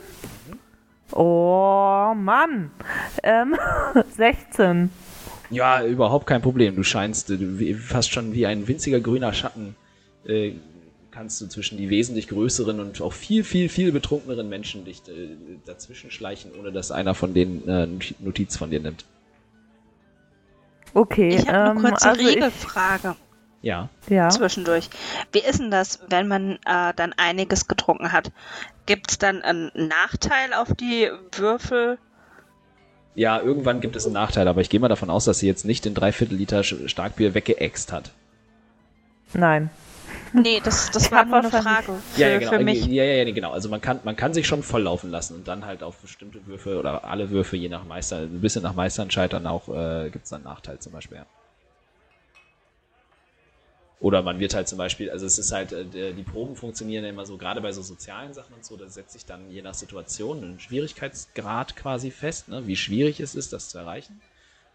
[1.11, 2.71] Oh Mann,
[3.23, 3.55] ähm,
[4.17, 4.89] 16.
[5.49, 6.75] Ja, überhaupt kein Problem.
[6.75, 9.75] Du scheinst äh, du, fast schon wie ein winziger grüner Schatten.
[10.25, 10.53] Äh,
[11.11, 15.29] kannst du zwischen die wesentlich größeren und auch viel, viel, viel betrunkeneren Menschen dich äh,
[15.65, 17.87] dazwischen schleichen, ohne dass einer von denen äh,
[18.19, 19.05] Notiz von dir nimmt.
[20.93, 23.15] Okay, Ich habe eine ähm, kurze also ich, Regelfrage
[23.61, 23.89] Ja.
[24.07, 24.29] ja.
[24.29, 24.89] zwischendurch.
[25.31, 28.31] Wie ist denn das, wenn man äh, dann einiges getrunken hat?
[28.85, 31.97] Gibt es dann einen Nachteil auf die Würfel?
[33.15, 35.65] Ja, irgendwann gibt es einen Nachteil, aber ich gehe mal davon aus, dass sie jetzt
[35.65, 38.11] nicht den Dreiviertel Liter Starkbier weggeäxt hat.
[39.33, 39.71] Nein.
[40.33, 42.51] Nee, das, das war nur eine Frage für, Ja, ja, genau.
[42.51, 42.85] für mich.
[42.85, 43.51] Ja, ja, ja, genau.
[43.51, 46.77] Also man kann, man kann sich schon volllaufen lassen und dann halt auf bestimmte Würfe
[46.77, 50.29] oder alle Würfe, je nach Meister, ein bisschen nach Meisterentscheid dann auch, äh, gibt es
[50.29, 51.25] dann einen Nachteil zum Beispiel, ja.
[53.99, 57.09] Oder man wird halt zum Beispiel, also es ist halt, äh, die Proben funktionieren ja
[57.09, 59.73] immer so, gerade bei so sozialen Sachen und so, da setzt sich dann je nach
[59.73, 64.21] Situation ein Schwierigkeitsgrad quasi fest, ne, wie schwierig es ist, das zu erreichen.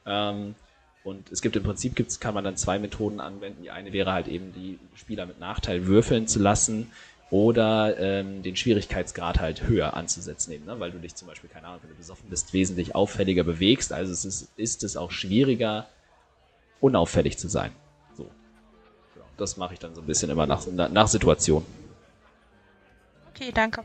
[0.07, 0.57] Ähm,
[1.05, 3.63] und es gibt im Prinzip gibt's, kann man dann zwei Methoden anwenden.
[3.63, 6.91] Die eine wäre halt eben die Spieler mit Nachteil würfeln zu lassen
[7.31, 10.79] oder ähm, den Schwierigkeitsgrad halt höher anzusetzen eben, ne?
[10.81, 13.93] weil du dich zum Beispiel, keine Ahnung, wenn du besoffen bist, wesentlich auffälliger bewegst.
[13.93, 15.89] Also es ist, ist es auch schwieriger,
[16.81, 17.73] unauffällig zu sein.
[19.43, 21.67] Das mache ich dann so ein bisschen immer nach, nach, nach Situation.
[23.35, 23.83] Okay, danke.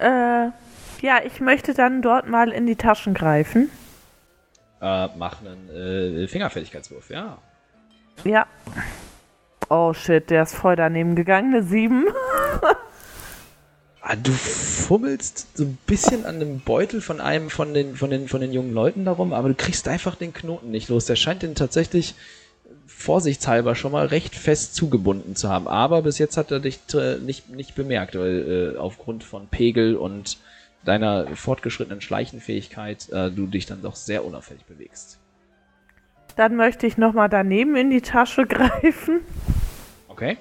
[0.00, 0.48] Äh,
[1.02, 3.70] Ja, ich möchte dann dort mal in die Taschen greifen.
[4.80, 7.36] Äh, mach einen äh, Fingerfertigkeitswurf, ja.
[8.24, 8.46] Ja.
[9.68, 12.06] Oh shit, der ist voll daneben gegangen, eine 7.
[14.06, 18.28] Ah, du fummelst so ein bisschen an dem Beutel von einem von den, von den,
[18.28, 21.06] von den jungen Leuten darum, aber du kriegst einfach den Knoten nicht los.
[21.06, 22.14] Der scheint den tatsächlich
[23.04, 25.68] vorsichtshalber schon mal recht fest zugebunden zu haben.
[25.68, 29.96] Aber bis jetzt hat er dich äh, nicht, nicht bemerkt, weil äh, aufgrund von Pegel
[29.96, 30.38] und
[30.84, 35.18] deiner fortgeschrittenen Schleichenfähigkeit äh, du dich dann doch sehr unauffällig bewegst.
[36.36, 39.20] Dann möchte ich nochmal daneben in die Tasche greifen.
[40.08, 40.38] Okay.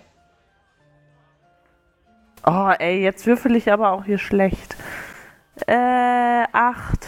[2.46, 4.76] Oh, ey, jetzt würfel ich aber auch hier schlecht.
[5.68, 7.08] Äh, acht.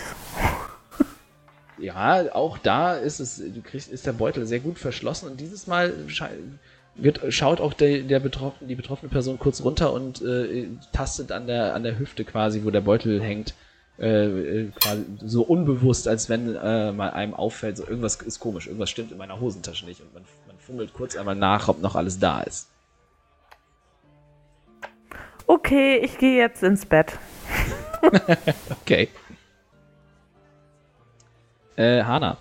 [1.78, 5.67] Ja, auch da ist es, du kriegst, ist der Beutel sehr gut verschlossen und dieses
[5.67, 5.93] Mal
[6.95, 11.47] wird, schaut auch der, der betroffene, die betroffene Person kurz runter und äh, tastet an
[11.47, 13.53] der, an der Hüfte quasi, wo der Beutel hängt,
[13.99, 18.67] äh, äh, quasi so unbewusst, als wenn äh, mal einem auffällt, so irgendwas ist komisch,
[18.67, 21.95] irgendwas stimmt in meiner Hosentasche nicht und man, man fummelt kurz einmal nach, ob noch
[21.95, 22.69] alles da ist.
[25.47, 27.17] Okay, ich gehe jetzt ins Bett.
[28.82, 29.09] Okay.
[31.76, 32.38] Äh, Hanna.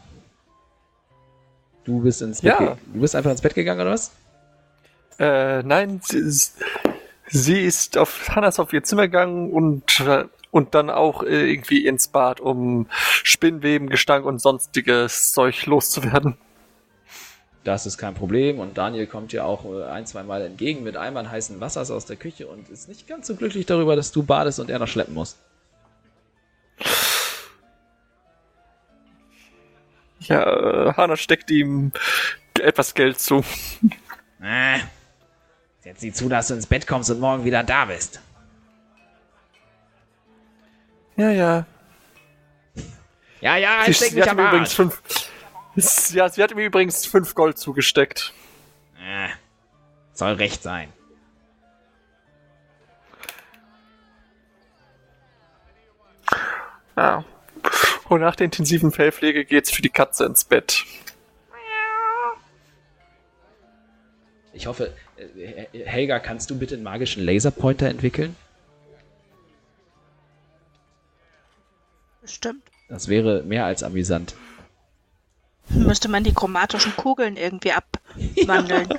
[1.85, 2.77] Du bist ins Bett Ja.
[2.93, 4.11] Du bist einfach ins Bett gegangen, oder was?
[5.19, 6.57] Äh, nein, sie, ist-
[7.29, 11.87] sie ist auf Hannas auf ihr Zimmer gegangen und, äh, und dann auch äh, irgendwie
[11.87, 16.37] ins Bad, um Spinnweben, Gestank und sonstiges Zeug loszuwerden.
[17.65, 20.97] Das ist kein Problem und Daniel kommt dir auch äh, ein, zwei Mal entgegen mit
[20.97, 24.23] Eimern heißen Wassers aus der Küche und ist nicht ganz so glücklich darüber, dass du
[24.23, 25.37] badest und er noch schleppen muss.
[30.29, 31.93] Ja, äh, Hanna steckt ihm
[32.61, 33.45] etwas Geld zu.
[34.43, 34.79] Äh,
[35.85, 38.21] jetzt sieh zu, dass du ins Bett kommst und morgen wieder da bist.
[41.17, 41.67] Ja, ja.
[43.41, 44.77] Ja, ja, Sie, ich steck mich hat am ihm übrigens Arsch.
[44.77, 45.03] fünf,
[46.15, 48.33] ja, sie hat ihm übrigens fünf Gold zugesteckt.
[48.99, 49.29] Äh,
[50.15, 50.93] soll recht sein.
[56.97, 57.25] Ja.
[58.15, 60.85] Und nach der intensiven Fellpflege geht's für die Katze ins Bett.
[64.53, 68.37] Ich hoffe, äh, Helga, kannst du bitte einen magischen Laserpointer entwickeln?
[72.23, 72.63] Bestimmt.
[72.89, 74.37] Das wäre mehr als amüsant.
[75.71, 78.89] Müsste man die chromatischen Kugeln irgendwie abwandeln.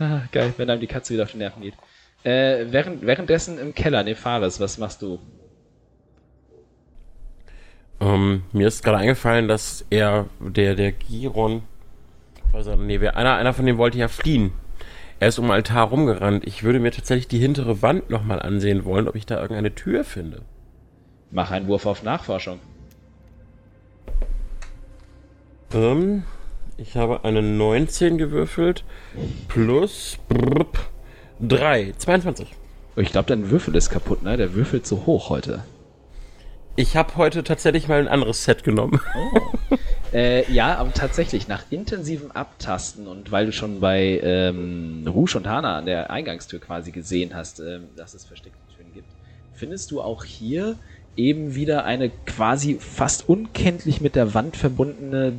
[0.00, 1.74] Ah, geil, wenn einem die Katze wieder auf die Nerven geht.
[2.22, 5.18] Äh, während, währenddessen im Keller, Nefaris, was machst du?
[8.00, 11.62] Ähm, mir ist gerade eingefallen, dass er, der, der Giron,
[12.52, 14.52] also, nee, wer, einer, einer von denen wollte ja fliehen.
[15.20, 16.46] Er ist um den Altar rumgerannt.
[16.46, 20.04] Ich würde mir tatsächlich die hintere Wand nochmal ansehen wollen, ob ich da irgendeine Tür
[20.04, 20.42] finde.
[21.30, 22.60] Mach einen Wurf auf Nachforschung.
[25.74, 26.22] Ähm,
[26.76, 28.84] ich habe eine 19 gewürfelt
[29.48, 30.78] plus brrp,
[31.40, 32.54] 3, 22.
[32.96, 34.36] Oh, Ich glaube, dein Würfel ist kaputt, ne?
[34.36, 35.64] Der würfelt so hoch heute.
[36.78, 39.00] Ich habe heute tatsächlich mal ein anderes Set genommen.
[40.10, 45.46] Äh, ja, aber tatsächlich, nach intensivem Abtasten und weil du schon bei ähm, Rouge und
[45.46, 49.08] Hana an der Eingangstür quasi gesehen hast, ähm, dass es versteckte Türen gibt,
[49.52, 50.76] findest du auch hier
[51.14, 55.34] eben wieder eine quasi fast unkenntlich mit der Wand verbundene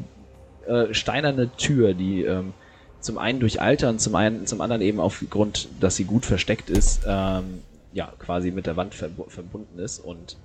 [0.68, 2.54] äh, steinerne Tür, die ähm,
[3.00, 6.70] zum einen durch Alter und zum einen zum anderen eben aufgrund, dass sie gut versteckt
[6.70, 10.38] ist, ähm, ja, quasi mit der Wand verbu verbunden ist und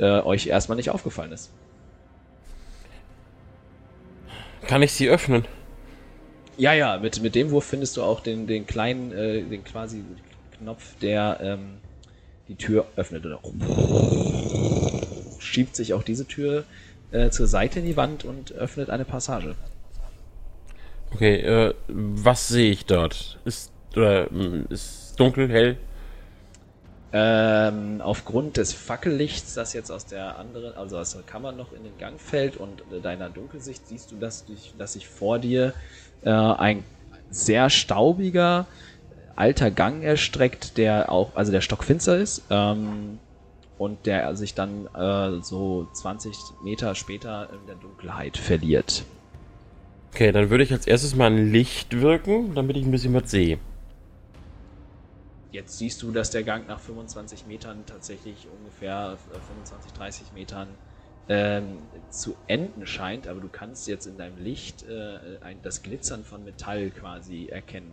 [0.00, 1.50] äh, euch erstmal nicht aufgefallen ist.
[4.66, 5.44] Kann ich sie öffnen?
[6.56, 10.04] Ja, ja, mit, mit dem Wurf findest du auch den, den kleinen, äh, den quasi
[10.58, 11.78] Knopf, der ähm,
[12.48, 13.24] die Tür öffnet.
[13.24, 13.40] Oder
[15.38, 16.64] schiebt sich auch diese Tür
[17.12, 19.54] äh, zur Seite in die Wand und öffnet eine Passage.
[21.12, 23.38] Okay, äh, was sehe ich dort?
[23.44, 25.76] Ist, oder, mm, ist dunkel, hell?
[27.12, 31.82] Ähm, aufgrund des Fackellichts, das jetzt aus der anderen, also aus der Kammer noch in
[31.82, 35.74] den Gang fällt und äh, deiner Dunkelsicht, siehst du, dass, dich, dass sich vor dir
[36.22, 36.84] äh, ein
[37.30, 38.66] sehr staubiger
[39.34, 43.18] alter Gang erstreckt, der auch, also der stockfinster ist ähm,
[43.76, 49.04] und der sich dann äh, so 20 Meter später in der Dunkelheit verliert.
[50.12, 53.30] Okay, dann würde ich als erstes mal ein Licht wirken, damit ich ein bisschen was
[53.30, 53.58] sehe.
[55.52, 60.68] Jetzt siehst du, dass der Gang nach 25 Metern tatsächlich ungefähr äh, 25, 30 Metern
[61.28, 61.78] ähm,
[62.10, 66.44] zu enden scheint, aber du kannst jetzt in deinem Licht äh, ein, das Glitzern von
[66.44, 67.92] Metall quasi erkennen.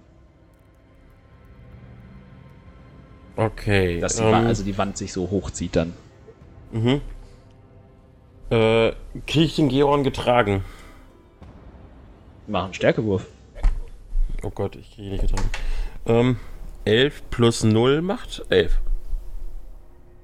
[3.36, 4.00] Okay.
[4.00, 5.94] Dass die, ähm, also die Wand sich so hochzieht dann.
[6.72, 7.02] mhm.
[8.50, 8.94] Äh,
[9.26, 10.64] kriege ich den Geron getragen?
[12.48, 13.26] Mach einen Stärkewurf.
[14.42, 15.50] Oh Gott, ich kriege ihn nicht getragen.
[16.06, 16.38] Ähm,
[16.88, 18.80] 11 plus 0 macht 11.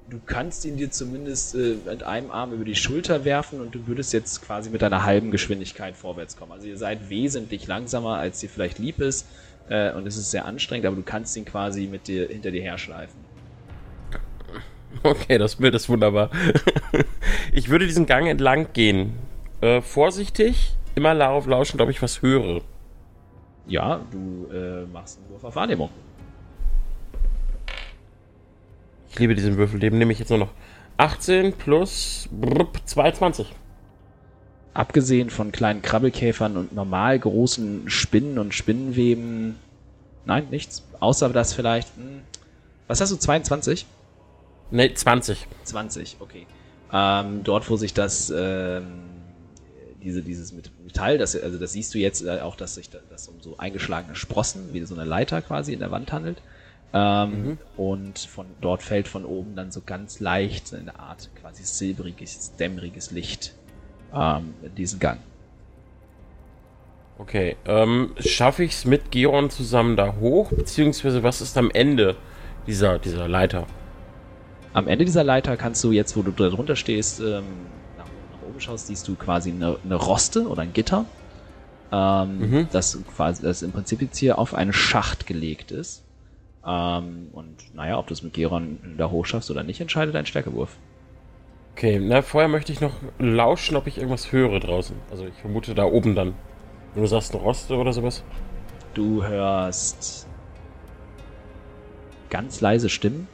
[0.08, 3.86] Du kannst ihn dir zumindest äh, mit einem Arm über die Schulter werfen und du
[3.86, 6.52] würdest jetzt quasi mit einer halben Geschwindigkeit vorwärts kommen.
[6.52, 9.26] Also ihr seid wesentlich langsamer, als dir vielleicht lieb ist.
[9.68, 12.62] Äh, und es ist sehr anstrengend, aber du kannst ihn quasi mit dir hinter dir
[12.62, 13.20] herschleifen.
[15.02, 16.30] Okay, das Bild ist wunderbar.
[17.52, 19.12] ich würde diesen Gang entlang gehen.
[19.60, 22.62] Äh, vorsichtig, immer darauf lauschen, ob ich was höre.
[23.66, 25.90] Ja, du äh, machst einen Wurf auf Wahrnehmung.
[29.14, 30.50] Ich liebe diesen Würfel, dem nehme ich jetzt nur noch
[30.96, 33.46] 18 plus brupp, 22.
[34.74, 39.54] Abgesehen von kleinen Krabbelkäfern und normal großen Spinnen und Spinnenweben.
[40.24, 40.82] Nein, nichts.
[40.98, 41.94] Außer das vielleicht.
[41.96, 42.22] Hm,
[42.88, 43.16] was hast du?
[43.16, 43.86] 22?
[44.72, 45.46] Ne, 20.
[45.62, 46.48] 20, okay.
[46.92, 48.84] Ähm, dort, wo sich das, ähm,
[50.02, 53.28] diese, dieses Metall, das, also das siehst du jetzt äh, auch, dass sich da, das
[53.28, 56.42] um so eingeschlagene Sprossen, wie so eine Leiter quasi in der Wand handelt.
[56.96, 62.54] Ähm, Und von dort fällt von oben dann so ganz leicht eine Art quasi silbriges,
[62.56, 63.52] dämmeriges Licht
[64.14, 65.18] ähm, in diesen Gang.
[67.18, 70.50] Okay, ähm, schaffe ich es mit Geron zusammen da hoch?
[70.52, 72.16] Beziehungsweise was ist am Ende
[72.68, 73.66] dieser, dieser Leiter?
[74.72, 77.44] Am Ende dieser Leiter kannst du jetzt, wo du da drunter stehst, ähm,
[77.98, 81.06] nach, nach oben schaust, siehst du quasi eine, eine Roste oder ein Gitter,
[81.90, 82.68] ähm, Mhm.
[82.70, 86.03] das quasi, das im Prinzip jetzt hier auf einen Schacht gelegt ist.
[86.66, 90.26] Ähm, und naja, ob du es mit Geron da hoch schaffst oder nicht, entscheidet dein
[90.26, 90.76] Stärkewurf.
[91.72, 94.96] Okay, na, vorher möchte ich noch lauschen, ob ich irgendwas höre draußen.
[95.10, 96.34] Also ich vermute da oben dann.
[96.94, 98.22] Wenn du sagst, Roste oder sowas.
[98.94, 100.28] Du hörst
[102.30, 103.26] ganz leise Stimmen,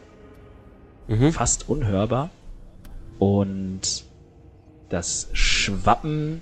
[1.07, 1.33] Mhm.
[1.33, 2.31] fast unhörbar.
[3.19, 4.05] Und
[4.89, 6.41] das Schwappen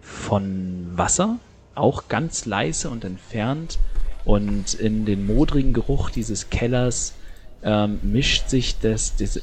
[0.00, 1.38] von Wasser,
[1.74, 3.78] auch ganz leise und entfernt.
[4.24, 7.14] Und in den modrigen Geruch dieses Kellers
[7.62, 9.40] ähm, mischt sich das, das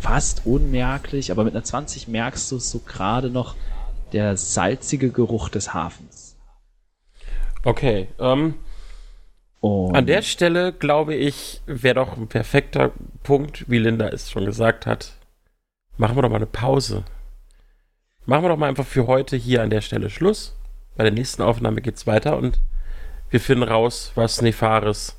[0.00, 3.56] fast unmerklich, aber mit einer 20 merkst du es so gerade noch,
[4.12, 6.36] der salzige Geruch des Hafens.
[7.64, 8.54] Okay, ähm,
[9.60, 14.46] Und an der Stelle glaube ich, wäre doch ein perfekter Punkt, wie Linda es schon
[14.46, 15.12] gesagt hat.
[15.96, 17.04] Machen wir doch mal eine Pause.
[18.24, 20.54] Machen wir doch mal einfach für heute hier an der Stelle Schluss.
[20.96, 22.58] Bei der nächsten Aufnahme geht's weiter und
[23.30, 25.16] wir finden raus, was Nefaris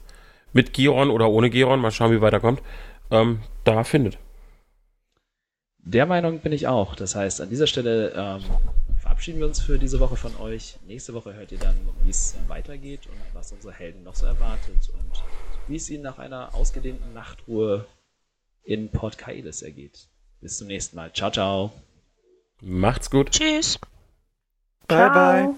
[0.53, 2.62] mit Giron oder ohne Giron, mal schauen, wie weit er kommt,
[3.12, 4.18] ähm, da findet.
[5.78, 6.95] Der Meinung bin ich auch.
[6.95, 8.43] Das heißt, an dieser Stelle ähm,
[9.01, 10.78] verabschieden wir uns für diese Woche von euch.
[10.86, 14.91] Nächste Woche hört ihr dann, wie es weitergeht und was unsere Helden noch so erwartet
[14.93, 15.24] und
[15.68, 17.86] wie es ihnen nach einer ausgedehnten Nachtruhe
[18.64, 20.07] in Port Kailis ergeht.
[20.41, 21.12] Bis zum nächsten Mal.
[21.14, 21.72] Ciao, ciao.
[22.62, 23.32] Macht's gut.
[23.32, 23.80] Tschüss.
[24.88, 25.10] Bye, bye.
[25.10, 25.55] Ciao.